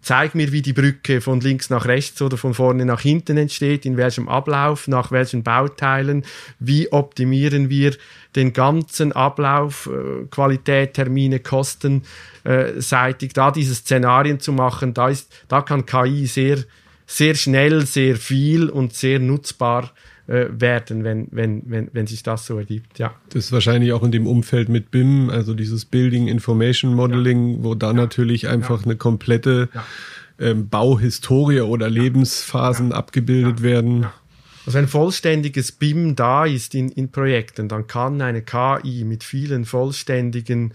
[0.00, 3.84] Zeig mir, wie die Brücke von links nach rechts oder von vorne nach hinten entsteht,
[3.84, 6.24] in welchem Ablauf, nach welchen Bauteilen,
[6.58, 7.94] wie optimieren wir
[8.34, 12.04] den ganzen Ablauf, äh, Qualität, Termine, Kosten,
[12.44, 16.64] äh, seitig, da diese Szenarien zu machen, da ist, da kann KI sehr,
[17.12, 19.92] sehr schnell, sehr viel und sehr nutzbar
[20.26, 22.98] äh, werden, wenn, wenn, wenn, wenn sich das so ergibt.
[22.98, 23.14] Ja.
[23.28, 27.64] Das ist wahrscheinlich auch in dem Umfeld mit BIM, also dieses Building Information Modeling, ja.
[27.64, 27.92] wo da ja.
[27.92, 28.86] natürlich einfach ja.
[28.86, 29.68] eine komplette
[30.38, 34.06] ähm, Bauhistorie oder Lebensphasen abgebildet werden.
[34.64, 39.64] Also ein vollständiges BIM da ist in, in Projekten, dann kann eine KI mit vielen
[39.64, 40.72] vollständigen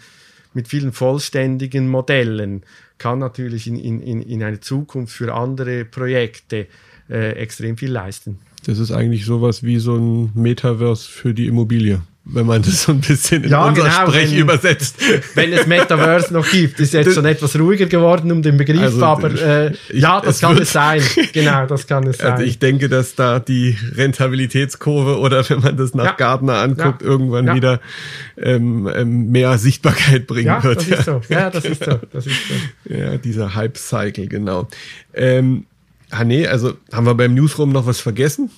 [0.54, 2.64] mit vielen vollständigen Modellen
[2.98, 6.68] kann natürlich in, in, in eine Zukunft für andere Projekte
[7.10, 8.40] äh, extrem viel leisten.
[8.66, 12.92] Das ist eigentlich sowas wie so ein Metaverse für die Immobilie wenn man das so
[12.92, 14.98] ein bisschen in ja, unser genau, Sprech wenn, übersetzt.
[15.36, 19.06] Wenn es Metaverse noch gibt, ist jetzt schon etwas ruhiger geworden um den Begriff, also,
[19.06, 21.02] aber äh, ja, das es kann es sein.
[21.34, 22.32] Genau, das kann es also sein.
[22.34, 27.02] Also ich denke, dass da die Rentabilitätskurve oder wenn man das nach ja, Gartner anguckt,
[27.02, 27.56] ja, irgendwann ja.
[27.56, 27.80] wieder
[28.38, 30.78] ähm, ähm, mehr Sichtbarkeit bringen ja, wird.
[30.78, 31.22] Das ist so.
[31.30, 32.00] Ja, das ist so.
[32.12, 32.94] Das ist so.
[32.94, 34.68] Ja, dieser Hype-Cycle, genau.
[35.14, 35.66] Ähm,
[36.10, 38.50] ah nee, also haben wir beim Newsroom noch was vergessen?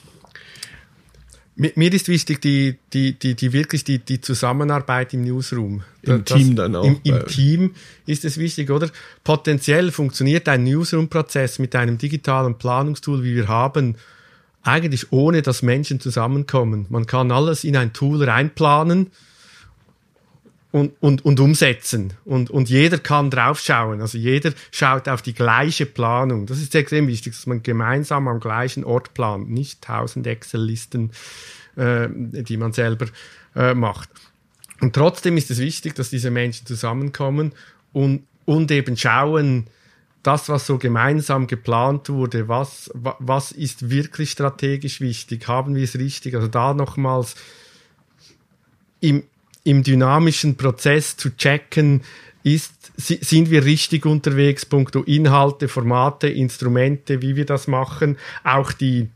[1.56, 5.84] Mir, ist wichtig, die, die, die, die wirklich die, die Zusammenarbeit im Newsroom.
[6.04, 6.86] Im das, Team dann auch.
[6.86, 7.72] Im, im Team
[8.06, 8.90] ist es wichtig, oder?
[9.26, 13.96] Potenziell funktioniert ein Newsroom-Prozess mit einem digitalen Planungstool, wie wir haben,
[14.64, 16.86] eigentlich ohne dass Menschen zusammenkommen.
[16.88, 19.08] Man kann alles in ein Tool reinplanen
[20.72, 22.14] und, und, und umsetzen.
[22.26, 24.02] Und, und jeder kann draufschauen.
[24.02, 26.46] Also jeder schaut auf die gleiche Planung.
[26.46, 31.12] Das ist extrem wichtig, dass man gemeinsam am gleichen Ort plant, nicht tausend Excel-Listen,
[31.76, 33.08] äh, die man selber
[33.56, 34.10] äh, macht.
[34.80, 37.54] Und trotzdem ist es wichtig, dass diese Menschen zusammenkommen
[37.92, 39.68] und, und eben schauen,
[40.22, 45.48] das, was so gemeinsam geplant wurde, was, was ist wirklich strategisch wichtig?
[45.48, 46.36] Haben wir es richtig?
[46.36, 47.36] Also da nochmals
[49.00, 49.24] im,
[49.70, 52.02] im dynamischen Prozess zu checken,
[52.42, 59.10] ist, sind wir richtig unterwegs, punkto Inhalte, Formate, Instrumente, wie wir das machen, auch die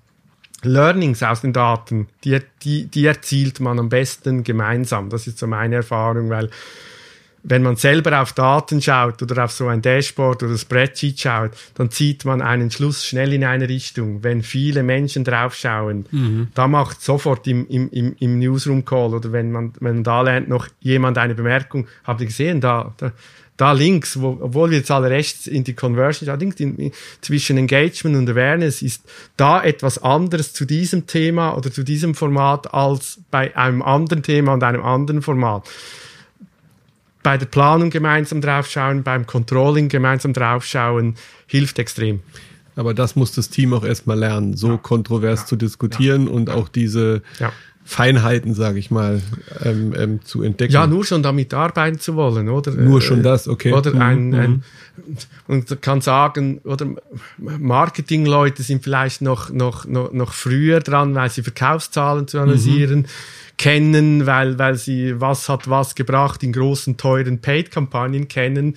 [0.61, 5.09] Learnings aus den Daten, die, die, die erzielt man am besten gemeinsam.
[5.09, 6.49] Das ist so meine Erfahrung, weil
[7.43, 11.91] wenn man selber auf Daten schaut oder auf so ein Dashboard oder Spreadsheet schaut, dann
[11.91, 14.23] zieht man einen Schluss schnell in eine Richtung.
[14.23, 16.47] Wenn viele Menschen draufschauen, mhm.
[16.53, 20.47] da macht sofort im, im, im, im Newsroom-Call oder wenn man, wenn man da lernt
[20.47, 23.11] noch jemand eine Bemerkung, habt ihr gesehen, da, da,
[23.57, 27.57] da links, wo, obwohl wir jetzt alle rechts in die Conversion, da links in, zwischen
[27.57, 29.03] Engagement und Awareness ist
[29.35, 34.53] da etwas anderes zu diesem Thema oder zu diesem Format als bei einem anderen Thema
[34.53, 35.67] und einem anderen Format
[37.23, 41.15] bei der Planung gemeinsam draufschauen, beim Controlling gemeinsam draufschauen,
[41.47, 42.19] hilft extrem.
[42.75, 44.77] Aber das muss das Team auch erstmal lernen, so ja.
[44.77, 45.45] kontrovers ja.
[45.47, 47.21] zu diskutieren und auch diese
[47.85, 49.21] Feinheiten, sage ich mal,
[49.61, 50.73] ähm, ähm, zu entdecken.
[50.73, 52.71] Ja, nur schon damit arbeiten zu wollen, oder?
[52.71, 53.73] Nur schon äh, das, okay.
[53.73, 54.33] Oder ein, mhm.
[54.35, 54.63] ein
[55.47, 56.87] und kann sagen, oder
[57.37, 63.01] Marketingleute sind vielleicht noch, noch, noch, noch früher dran, weil sie Verkaufszahlen zu analysieren.
[63.01, 63.05] Mhm
[63.57, 68.75] kennen, weil, weil sie was hat was gebracht in großen, teuren Paid-Kampagnen kennen.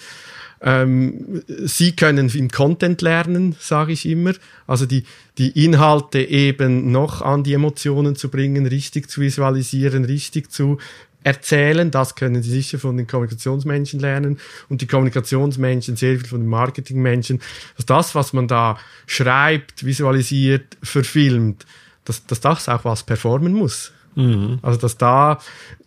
[0.61, 4.33] Ähm, sie können im Content lernen, sage ich immer.
[4.67, 5.05] Also die,
[5.39, 10.79] die Inhalte eben noch an die Emotionen zu bringen, richtig zu visualisieren, richtig zu
[11.23, 11.91] erzählen.
[11.91, 16.49] Das können sie sicher von den Kommunikationsmenschen lernen und die Kommunikationsmenschen sehr viel von den
[16.49, 17.41] Marketingmenschen.
[17.77, 21.67] Dass das, was man da schreibt, visualisiert, verfilmt,
[22.05, 23.93] dass, dass das auch was performen muss.
[24.17, 24.59] Mhm.
[24.63, 25.39] Also dass da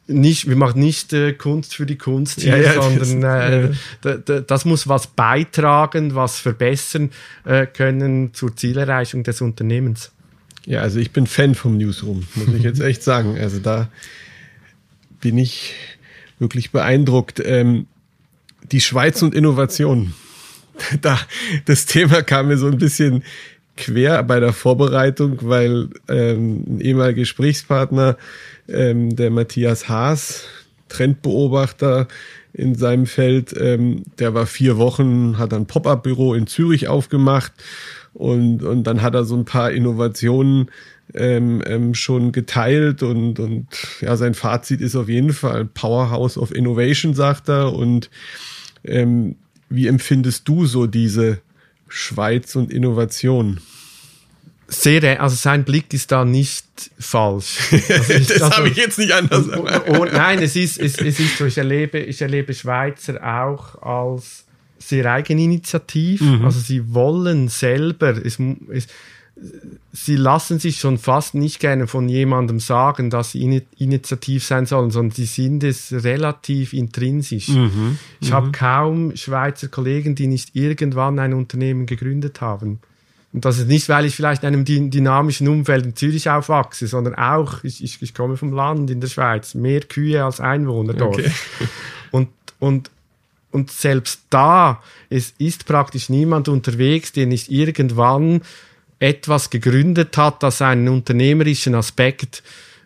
[0.08, 3.72] nicht, wir machen nicht äh, Kunst für die Kunst hier, ja, ja, sondern äh,
[4.04, 4.40] ja.
[4.42, 7.12] das muss was beitragen, was verbessern
[7.46, 10.12] äh, können zur Zielerreichung des Unternehmens.
[10.66, 13.38] Ja, also ich bin Fan vom Newsroom, muss ich jetzt echt sagen.
[13.38, 13.90] Also da
[15.22, 15.74] bin ich
[16.40, 17.42] wirklich beeindruckt.
[17.44, 17.88] Ähm,
[18.72, 20.14] die Schweiz und Innovation.
[21.02, 21.20] Da,
[21.66, 23.26] das Thema kam mir so ein bisschen
[23.80, 28.18] quer bei der Vorbereitung, weil ähm, ein ehemaliger Gesprächspartner,
[28.68, 30.46] ähm, der Matthias Haas,
[30.90, 32.08] Trendbeobachter
[32.52, 37.54] in seinem Feld, ähm, der war vier Wochen, hat ein Pop-up-Büro in Zürich aufgemacht
[38.14, 40.70] und, und dann hat er so ein paar Innovationen
[41.14, 43.68] ähm, ähm, schon geteilt und, und
[44.02, 47.74] ja, sein Fazit ist auf jeden Fall Powerhouse of Innovation, sagt er.
[47.74, 48.10] Und
[48.84, 49.36] ähm,
[49.70, 51.40] wie empfindest du so diese
[51.90, 53.60] Schweiz und Innovation.
[54.70, 56.66] Sehr, also sein Blick ist da nicht
[57.00, 57.58] falsch.
[57.90, 59.48] Also ich, das also, habe ich jetzt nicht anders.
[59.48, 63.82] Und, und, nein, es ist, es, es ist so, ich erlebe, ich erlebe Schweizer auch
[63.82, 64.46] als
[64.78, 66.22] sehr eigeninitiativ.
[66.22, 66.46] Mhm.
[66.46, 68.40] Also sie wollen selber, es,
[68.72, 68.88] es,
[69.92, 74.92] sie lassen sich schon fast nicht gerne von jemandem sagen, dass sie initiativ sein sollen,
[74.92, 77.50] sondern sie sind es relativ intrinsisch.
[77.50, 77.98] Mhm.
[78.20, 78.34] Ich mhm.
[78.34, 82.80] habe kaum Schweizer Kollegen, die nicht irgendwann ein Unternehmen gegründet haben.
[83.32, 87.16] Und das ist nicht, weil ich vielleicht in einem dynamischen Umfeld in Zürich aufwachse, sondern
[87.16, 91.20] auch, ich, ich, ich komme vom Land in der Schweiz, mehr Kühe als Einwohner dort.
[91.20, 91.32] Okay.
[92.12, 92.90] Und, und,
[93.52, 98.42] und selbst da, es ist praktisch niemand unterwegs, der nicht irgendwann
[98.98, 102.42] etwas gegründet hat, das einen unternehmerischen Aspekt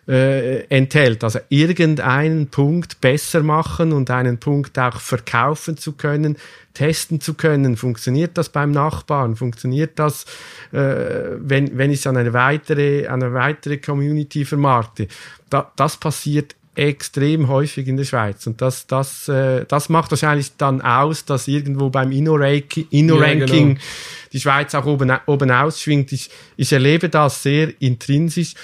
[0.08, 1.24] äh, enthält.
[1.24, 6.36] Also irgendeinen Punkt besser machen und einen Punkt auch verkaufen zu können,
[6.74, 7.76] testen zu können.
[7.76, 9.36] Funktioniert das beim Nachbarn?
[9.36, 10.24] Funktioniert das,
[10.72, 10.78] äh,
[11.38, 15.08] wenn, wenn ich es an eine weitere, an eine weitere Community vermarkte?
[15.48, 18.46] Da, das passiert extrem häufig in der Schweiz.
[18.46, 23.34] Und das, das, äh, das macht wahrscheinlich dann aus, dass irgendwo beim Inno-Ranking Inno ja,
[23.34, 23.78] genau.
[24.32, 26.12] die Schweiz auch oben, oben ausschwingt.
[26.12, 28.54] Ich, ich erlebe das sehr intrinsisch.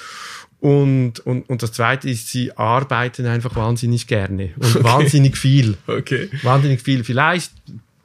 [0.60, 4.84] Und, und, und das Zweite ist, sie arbeiten einfach wahnsinnig gerne und okay.
[4.84, 5.78] wahnsinnig viel.
[5.86, 6.28] Okay.
[6.42, 7.02] Wahnsinnig viel.
[7.02, 7.52] Vielleicht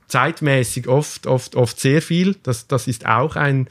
[0.08, 2.36] zeitmäßig oft, oft, oft sehr viel.
[2.44, 3.68] Das, das ist auch ein,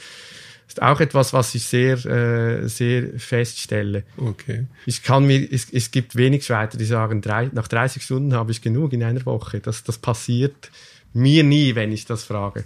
[0.68, 4.04] ist auch etwas, was ich sehr, äh, sehr feststelle.
[4.18, 4.66] Okay.
[4.84, 8.52] Ich kann mir, es, es gibt wenig Schweizer, die sagen, drei, nach 30 Stunden habe
[8.52, 9.60] ich genug in einer Woche.
[9.60, 10.70] Das, das passiert
[11.14, 12.64] mir nie, wenn ich das frage.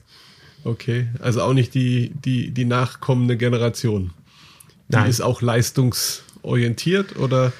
[0.64, 4.10] Okay, also auch nicht die, die, die nachkommende Generation.
[4.88, 5.10] Die Nein.
[5.10, 7.52] ist auch leistungsorientiert oder?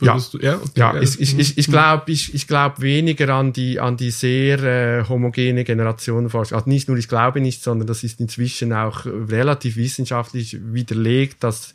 [0.00, 3.52] Ja, du, ja, okay, ja, ich, ich, ich, ich glaube ich, ich glaub weniger an
[3.52, 6.58] die, an die sehr äh, homogene Generationenforschung.
[6.58, 11.72] Also nicht nur ich glaube nicht, sondern das ist inzwischen auch relativ wissenschaftlich widerlegt, dass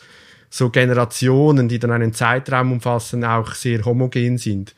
[0.49, 4.75] so Generationen, die dann einen Zeitraum umfassen, auch sehr homogen sind.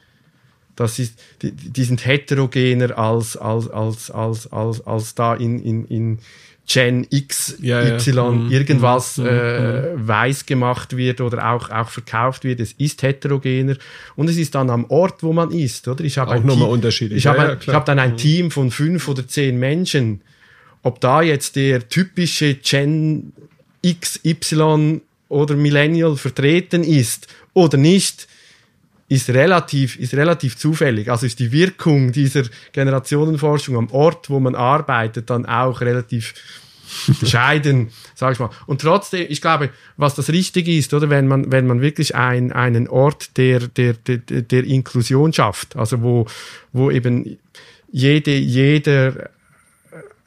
[0.76, 5.86] Das ist, die, die sind heterogener als, als, als, als, als, als da in, in,
[5.86, 6.20] in
[6.72, 8.52] Gen X, ja, Y, mhm.
[8.52, 9.26] irgendwas mhm.
[9.26, 10.08] äh, mhm.
[10.08, 12.60] weiß gemacht wird oder auch, auch verkauft wird.
[12.60, 13.76] Es ist heterogener
[14.16, 16.04] und es ist dann am Ort, wo man ist, oder?
[16.04, 17.18] Ich habe auch nochmal unterschiedlich.
[17.18, 18.18] Ich habe ja, hab dann ein mhm.
[18.18, 20.22] Team von fünf oder zehn Menschen.
[20.84, 23.34] Ob da jetzt der typische Gen
[23.84, 28.28] XY oder Millennial vertreten ist oder nicht,
[29.10, 31.10] ist relativ, ist relativ zufällig.
[31.10, 36.36] Also ist die Wirkung dieser Generationenforschung am Ort, wo man arbeitet, dann auch relativ
[37.20, 38.51] bescheiden, sage ich mal.
[38.68, 42.51] Und trotzdem, ich glaube, was das Richtige ist, oder wenn man, wenn man wirklich ein,
[42.51, 46.28] einen Ort der, der, der, der Inklusion schafft, also wo,
[46.72, 47.39] wo eben
[47.91, 49.32] jede, jeder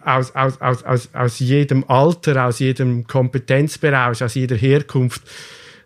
[0.04, 5.22] aus, aus, aus, aus, aus jedem Alter, aus jedem Kompetenzbereich, aus jeder Herkunft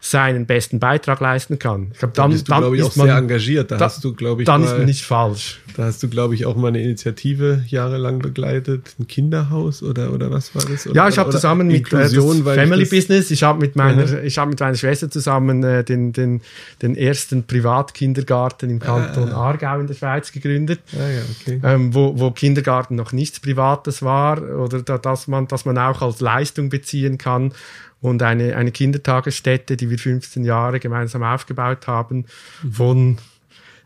[0.00, 1.88] seinen besten Beitrag leisten kann.
[1.92, 3.70] Ich glaube, dann, da bist du, dann glaube ich, auch man, sehr engagiert.
[3.70, 5.60] Da, da, hast du, glaube ich, dann mal, ist man nicht falsch.
[5.76, 10.30] Da hast du, glaube ich, auch mal eine Initiative jahrelang begleitet, ein Kinderhaus oder oder
[10.30, 10.86] was war das?
[10.86, 14.22] Oder, ja, ich habe zusammen mit äh, Family ich Business, ich habe mit meiner, ja.
[14.22, 16.40] ich habe mit meiner Schwester zusammen äh, den den
[16.82, 19.48] den ersten Privatkindergarten im Kanton ah.
[19.48, 21.60] Aargau in der Schweiz gegründet, ah, ja, okay.
[21.62, 26.00] ähm, wo wo Kindergarten noch nichts Privates war oder da, dass man dass man auch
[26.00, 27.52] als Leistung beziehen kann
[28.00, 32.26] und eine, eine Kindertagesstätte, die wir 15 Jahre gemeinsam aufgebaut haben,
[32.62, 32.72] mhm.
[32.72, 33.18] von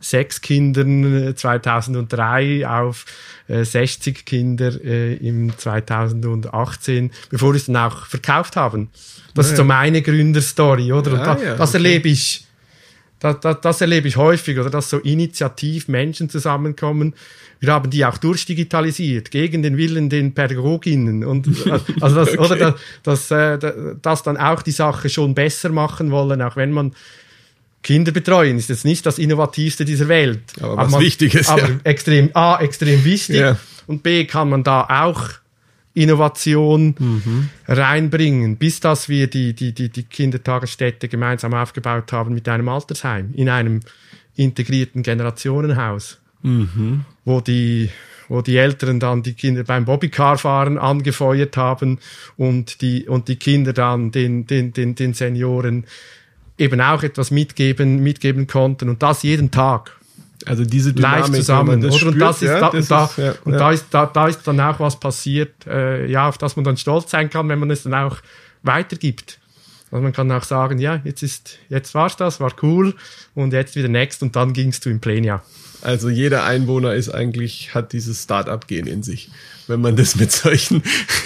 [0.00, 3.04] sechs Kindern 2003 äh, auf
[3.48, 8.90] äh, 60 Kinder äh, im 2018, bevor wir es dann auch verkauft haben.
[9.34, 11.12] Das ja, ist so meine Gründerstory, oder?
[11.12, 11.78] Ja, da, ja, das okay.
[11.78, 12.46] erlebe ich
[13.20, 17.14] das, das, das erlebe ich häufig, oder dass so initiativ Menschen zusammenkommen.
[17.60, 21.24] Wir haben die auch durchdigitalisiert, gegen den Willen den Pädagoginnen.
[21.24, 21.46] Und,
[22.00, 22.38] also das, okay.
[22.38, 22.56] oder
[23.02, 26.92] dass, dass, äh, dass dann auch die Sache schon besser machen wollen, auch wenn man
[27.82, 30.40] Kinder betreuen ist jetzt nicht das Innovativste dieser Welt.
[30.60, 31.48] Aber was man, Wichtiges.
[31.48, 31.80] Aber ja.
[31.84, 33.36] extrem, A, extrem wichtig.
[33.36, 33.56] Ja.
[33.86, 35.30] Und B, kann man da auch
[35.94, 37.48] Innovation mhm.
[37.66, 43.32] reinbringen, bis dass wir die, die, die, die Kindertagesstätte gemeinsam aufgebaut haben mit einem Altersheim,
[43.34, 43.80] in einem
[44.36, 47.04] integrierten Generationenhaus, mhm.
[47.24, 47.90] wo die
[48.30, 51.98] wo die Eltern dann die Kinder beim Bobbycar-Fahren angefeuert haben
[52.36, 55.84] und die, und die Kinder dann den, den, den, den Senioren
[56.56, 59.96] eben auch etwas mitgeben, mitgeben konnten und das jeden Tag.
[60.46, 61.92] Also diese Dynamik, live zusammen, oder?
[61.92, 63.58] Spürt, und das ist, ja, da, das da, ist, ja, und ja.
[63.58, 66.76] da ist, da, da ist dann auch was passiert, äh, ja, auf das man dann
[66.76, 68.16] stolz sein kann, wenn man es dann auch
[68.62, 69.38] weitergibt.
[69.90, 72.94] Also man kann auch sagen, ja, jetzt ist, jetzt war's das, war cool,
[73.34, 75.42] und jetzt wieder next, und dann gingst du im Plenia.
[75.82, 79.30] Also jeder Einwohner ist eigentlich, hat dieses Start-up-Gen in sich.
[79.66, 80.82] Wenn man das mit solchen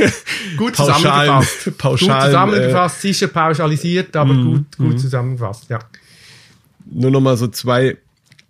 [0.57, 4.99] gut zusammengefasst, pauschal, gut zusammengefasst, äh, sicher pauschalisiert, aber mm, gut, gut mm.
[4.99, 5.81] zusammengefasst, ja.
[6.87, 7.97] Nur noch mal so zwei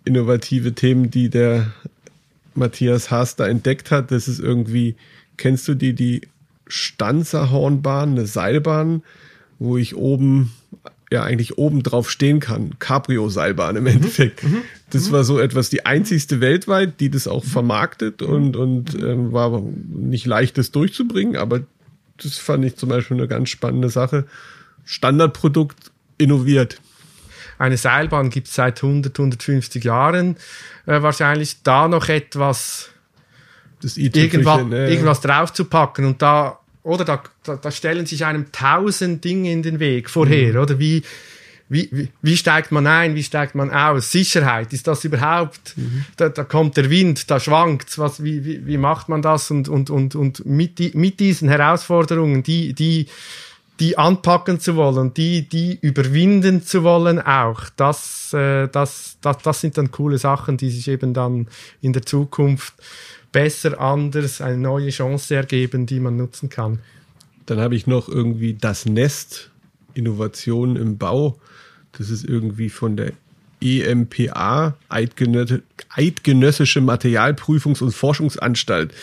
[0.05, 1.73] innovative Themen, die der
[2.53, 4.11] Matthias Haas da entdeckt hat.
[4.11, 4.95] Das ist irgendwie,
[5.37, 6.21] kennst du die, die
[6.67, 9.03] Stanzerhornbahn, eine Seilbahn,
[9.59, 10.51] wo ich oben,
[11.11, 12.79] ja eigentlich oben drauf stehen kann.
[12.79, 13.89] Cabrio-Seilbahn im mhm.
[13.89, 14.43] Endeffekt.
[14.43, 14.61] Mhm.
[14.89, 15.11] Das mhm.
[15.11, 20.25] war so etwas, die einzigste weltweit, die das auch vermarktet und, und äh, war nicht
[20.25, 21.61] leicht, das durchzubringen, aber
[22.17, 24.25] das fand ich zum Beispiel eine ganz spannende Sache.
[24.85, 26.79] Standardprodukt innoviert.
[27.57, 30.35] Eine Seilbahn gibt es seit 100, 150 Jahren.
[30.85, 32.89] Äh, wahrscheinlich da noch etwas,
[33.95, 34.89] irgendwas, ne?
[34.89, 39.79] irgendwas draufzupacken und da, oder da, da, da, stellen sich einem tausend Dinge in den
[39.79, 40.59] Weg vorher, mhm.
[40.59, 41.03] oder wie,
[41.67, 44.11] wie, wie, wie, steigt man ein, wie steigt man aus?
[44.11, 45.73] Sicherheit, ist das überhaupt?
[45.77, 46.05] Mhm.
[46.17, 49.49] Da, da, kommt der Wind, da schwankt was, wie, wie, wie macht man das?
[49.49, 53.07] Und, und, und, und mit, die, mit diesen Herausforderungen, die, die
[53.79, 57.69] die anpacken zu wollen, die, die überwinden zu wollen auch.
[57.75, 61.47] Das, äh, das, das, das sind dann coole Sachen, die sich eben dann
[61.81, 62.73] in der Zukunft
[63.31, 66.79] besser, anders, eine neue Chance ergeben, die man nutzen kann.
[67.47, 69.51] Dann habe ich noch irgendwie das Nest,
[69.93, 71.37] Innovation im Bau.
[71.97, 73.11] Das ist irgendwie von der
[73.61, 78.93] EMPA, Eidgenössische Materialprüfungs- und Forschungsanstalt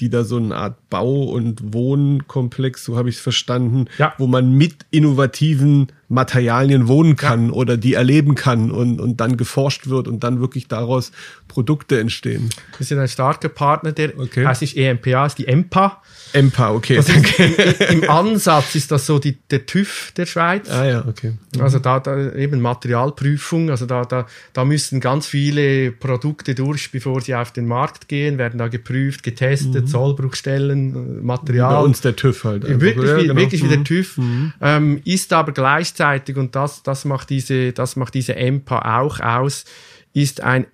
[0.00, 4.14] die da so eine Art Bau- und Wohnkomplex, so habe ich es verstanden, ja.
[4.18, 7.52] wo man mit innovativen Materialien wohnen kann ja.
[7.52, 11.10] oder die erleben kann und, und dann geforscht wird und dann wirklich daraus
[11.48, 12.50] Produkte entstehen.
[12.78, 14.46] Wir sind ein starker Partner, der okay.
[14.46, 16.02] heißt nicht EMPA, ist die EMPA.
[16.32, 16.98] EMPA, okay.
[16.98, 17.08] Ist,
[17.90, 20.70] Im Ansatz ist das so die, der TÜV der Schweiz.
[20.70, 21.34] Ah ja, okay.
[21.54, 21.60] Mhm.
[21.60, 27.20] Also da, da eben Materialprüfung, also da, da, da müssen ganz viele Produkte durch, bevor
[27.20, 29.88] sie auf den Markt gehen, werden da geprüft, getestet, mhm.
[29.88, 30.75] Zollbruchstellen,
[31.24, 31.74] Material.
[31.74, 32.64] Bei uns der TÜV halt.
[32.64, 32.80] Einfach.
[32.80, 33.36] Wirklich, ja, genau.
[33.36, 33.84] wirklich wie der mhm.
[33.84, 34.18] TÜV.
[34.18, 34.52] Mhm.
[34.60, 39.64] Ähm, ist aber gleichzeitig, und das, das macht diese, das macht diese EMPA auch aus,
[40.12, 40.66] ist ein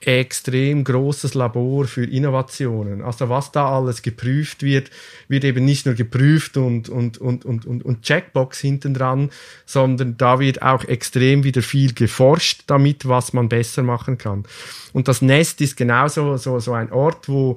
[0.00, 3.02] extrem großes Labor für Innovationen.
[3.02, 4.90] Also was da alles geprüft wird,
[5.26, 9.30] wird eben nicht nur geprüft und, und, und, und, und, und Checkbox hinten dran,
[9.64, 14.44] sondern da wird auch extrem wieder viel geforscht damit, was man besser machen kann.
[14.92, 17.56] Und das Nest ist genauso so, so ein Ort, wo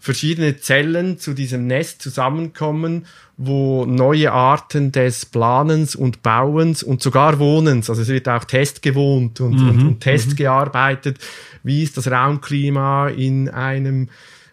[0.00, 7.38] verschiedene Zellen zu diesem Nest zusammenkommen, wo neue Arten des Planens und Bauens und sogar
[7.38, 9.68] Wohnens, also es wird auch Test gewohnt und, mhm.
[9.68, 10.36] und, und Test mhm.
[10.36, 11.18] gearbeitet,
[11.62, 14.08] wie ist das Raumklima in einem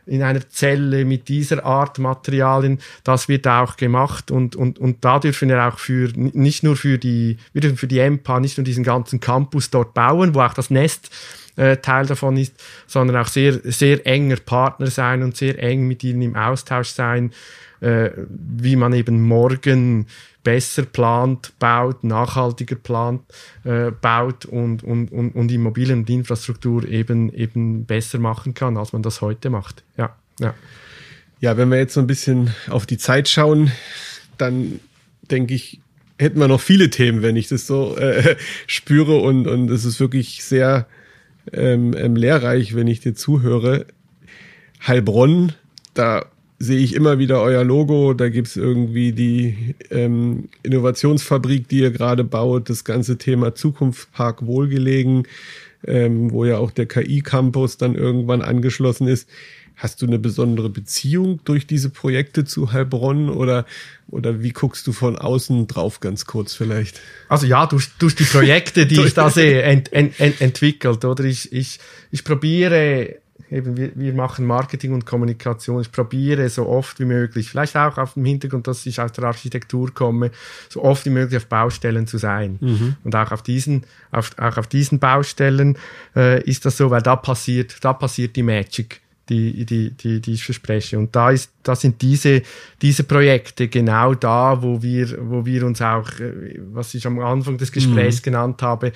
[0.05, 5.19] in einer Zelle mit dieser Art Materialien, das wird auch gemacht und, und, und da
[5.19, 8.63] dürfen wir auch für, nicht nur für die, wir dürfen für die EMPA nicht nur
[8.63, 11.09] diesen ganzen Campus dort bauen, wo auch das Nest
[11.57, 12.55] äh, Teil davon ist,
[12.87, 17.33] sondern auch sehr, sehr enger Partner sein und sehr eng mit ihnen im Austausch sein,
[17.81, 20.07] äh, wie man eben morgen
[20.43, 23.21] besser plant, baut, nachhaltiger plant,
[23.65, 28.93] äh, baut und, und, und, und Immobilien und Infrastruktur eben, eben besser machen kann, als
[28.93, 29.83] man das heute macht.
[29.97, 30.53] Ja, ja.
[31.39, 33.71] Ja, wenn wir jetzt so ein bisschen auf die Zeit schauen,
[34.37, 34.79] dann
[35.29, 35.81] denke ich,
[36.17, 38.37] hätten wir noch viele Themen, wenn ich das so äh,
[38.67, 40.87] spüre und, und es ist wirklich sehr
[41.53, 43.85] ähm, ähm, lehrreich, wenn ich dir zuhöre.
[44.85, 45.53] Heilbronn,
[45.93, 46.25] da
[46.59, 48.13] sehe ich immer wieder euer Logo.
[48.13, 55.27] Da gibt's irgendwie die ähm, Innovationsfabrik, die ihr gerade baut, das ganze Thema Zukunftspark wohlgelegen,
[55.85, 59.29] ähm, wo ja auch der KI-Campus dann irgendwann angeschlossen ist.
[59.75, 63.67] Hast du eine besondere Beziehung durch diese Projekte zu Heilbronn oder,
[64.09, 66.99] oder wie guckst du von außen drauf ganz kurz vielleicht?
[67.29, 71.23] Also ja, durch, durch die Projekte, die ich da sehe, ent, ent, ent, entwickelt, oder?
[71.25, 73.17] Ich, ich, ich probiere
[73.49, 75.81] eben wir, wir machen Marketing und Kommunikation.
[75.81, 79.25] Ich probiere so oft wie möglich, vielleicht auch auf dem Hintergrund, dass ich aus der
[79.25, 80.31] Architektur komme,
[80.69, 82.57] so oft wie möglich auf Baustellen zu sein.
[82.59, 82.95] Mhm.
[83.03, 85.77] Und auch auf diesen, auf, auch auf diesen Baustellen
[86.15, 90.33] äh, ist das so, weil da passiert, da passiert die Magic die, die, die, die
[90.33, 90.97] ich verspreche.
[90.97, 92.41] Und da ist, da sind diese,
[92.81, 97.57] diese Projekte genau da, wo wir, wo wir uns auch, äh, was ich am Anfang
[97.57, 98.23] des Gesprächs mhm.
[98.23, 98.93] genannt habe,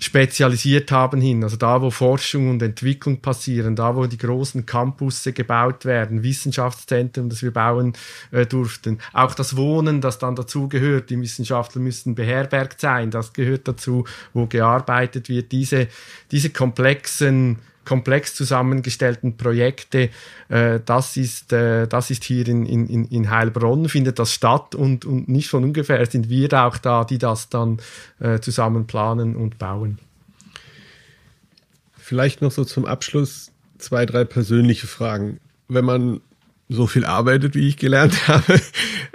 [0.00, 1.44] spezialisiert haben hin.
[1.44, 7.28] Also da, wo Forschung und Entwicklung passieren, da, wo die großen Campusse gebaut werden, Wissenschaftszentren,
[7.28, 7.92] das wir bauen
[8.32, 8.98] äh, durften.
[9.12, 11.10] Auch das Wohnen, das dann dazu gehört.
[11.10, 13.10] Die Wissenschaftler müssen beherbergt sein.
[13.10, 15.52] Das gehört dazu, wo gearbeitet wird.
[15.52, 15.88] Diese,
[16.32, 20.10] diese komplexen komplex zusammengestellten Projekte,
[20.48, 25.04] äh, das, ist, äh, das ist hier in, in, in Heilbronn, findet das statt und,
[25.04, 27.78] und nicht von ungefähr sind wir auch da, die das dann
[28.20, 29.98] äh, zusammen planen und bauen.
[31.96, 35.40] Vielleicht noch so zum Abschluss zwei, drei persönliche Fragen.
[35.68, 36.20] Wenn man
[36.68, 38.60] so viel arbeitet, wie ich gelernt habe,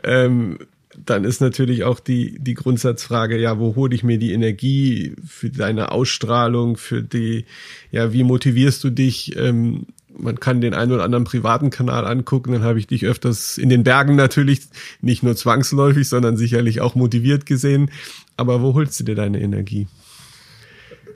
[0.03, 0.59] ähm,
[1.05, 5.49] dann ist natürlich auch die, die Grundsatzfrage, ja, wo hole ich mir die Energie für
[5.49, 7.45] deine Ausstrahlung, für die,
[7.91, 9.35] ja, wie motivierst du dich?
[9.37, 9.85] Ähm,
[10.17, 13.69] man kann den einen oder anderen privaten Kanal angucken, dann habe ich dich öfters in
[13.69, 14.61] den Bergen natürlich
[15.01, 17.91] nicht nur zwangsläufig, sondern sicherlich auch motiviert gesehen.
[18.37, 19.87] Aber wo holst du dir deine Energie?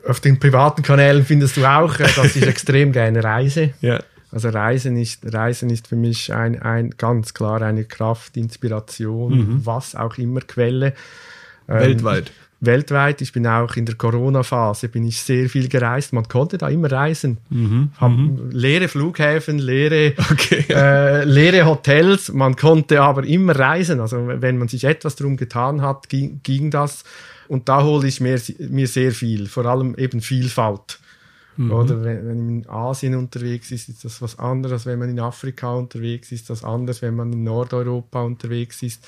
[0.08, 3.74] Auf den privaten Kanälen findest du auch, äh, dass ich extrem gerne reise.
[3.82, 4.02] Ja.
[4.32, 9.66] Also Reisen ist, Reisen ist für mich ein, ein ganz klar eine Kraft, Inspiration, mhm.
[9.66, 10.94] was auch immer Quelle.
[11.68, 12.32] Ähm, weltweit.
[12.60, 13.22] weltweit.
[13.22, 16.14] Ich bin auch in der Corona-Phase, bin ich sehr viel gereist.
[16.14, 17.38] Man konnte da immer reisen.
[17.50, 17.92] Mhm.
[18.00, 18.50] mhm.
[18.52, 20.66] Leere Flughäfen, leere, okay.
[20.70, 22.32] äh, leere Hotels.
[22.32, 24.00] Man konnte aber immer reisen.
[24.00, 27.04] Also wenn man sich etwas darum getan hat, ging, ging das.
[27.48, 31.00] Und da hole ich mir, mir sehr viel, vor allem eben Vielfalt.
[31.60, 31.72] Mhm.
[31.74, 34.86] Oder wenn, wenn man in Asien unterwegs ist, ist das was anderes.
[34.86, 37.02] Wenn man in Afrika unterwegs ist, ist das anders.
[37.02, 39.06] Wenn man in Nordeuropa unterwegs ist.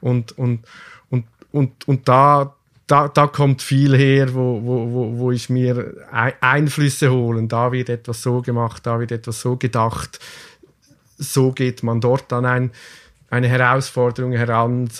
[0.00, 0.64] Und, und,
[1.10, 2.56] und, und, und da,
[2.88, 5.94] da, da kommt viel her, wo, wo, wo ich mir
[6.40, 7.46] Einflüsse holen.
[7.46, 10.18] Da wird etwas so gemacht, da wird etwas so gedacht.
[11.18, 12.70] So geht man dort an ein,
[13.30, 14.90] eine Herausforderung heran.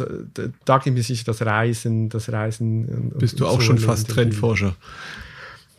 [0.65, 3.11] Da gibt es sich das Reisen, das Reisen.
[3.19, 4.77] Bist du auch so schon fast Trendforscher?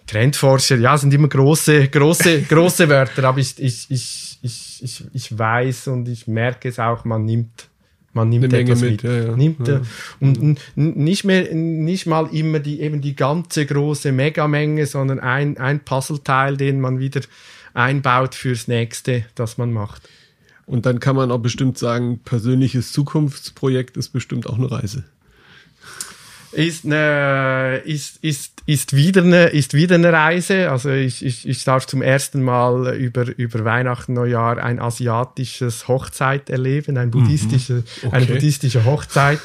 [0.08, 5.38] Trendforscher, ja, sind immer große, große, große Wörter, aber ich, ich, ich, ich, ich, ich
[5.38, 7.70] weiß und ich merke es auch, man nimmt,
[8.12, 8.92] man nimmt Eine etwas mit.
[8.92, 9.04] mit.
[9.04, 9.36] Ja, ja.
[9.36, 9.82] Nimmt, ja.
[10.20, 15.80] Und nicht mehr, nicht mal immer die, eben die ganze große Megamenge, sondern ein, ein
[15.80, 17.22] Puzzleteil, den man wieder
[17.74, 20.08] einbaut fürs nächste, das man macht.
[20.66, 25.04] Und dann kann man auch bestimmt sagen, persönliches Zukunftsprojekt ist bestimmt auch eine Reise
[26.54, 30.72] ist, eine, ist, ist, ist, wieder eine, ist wieder eine Reise.
[30.72, 36.50] Also ich, ich, ich darf zum ersten Mal über, über Weihnachten, Neujahr ein asiatisches Hochzeit
[36.50, 37.84] erleben, ein buddhistische, mhm.
[38.04, 38.16] okay.
[38.16, 39.40] eine buddhistische Hochzeit.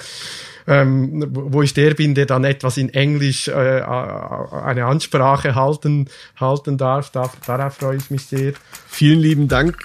[0.71, 6.77] Ähm, wo ich der bin, der dann etwas in Englisch äh, eine Ansprache halten, halten
[6.77, 7.09] darf.
[7.09, 7.39] darf.
[7.47, 8.53] Darauf freue ich mich sehr.
[8.87, 9.83] Vielen lieben Dank.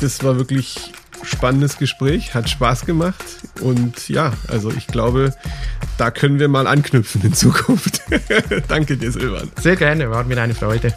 [0.00, 0.92] Das war wirklich
[1.22, 3.24] spannendes Gespräch, hat Spaß gemacht
[3.60, 5.34] und ja, also ich glaube,
[5.98, 8.02] da können wir mal anknüpfen in Zukunft.
[8.68, 9.50] Danke dir, Silvan.
[9.60, 10.94] Sehr gerne, war mir eine Freude.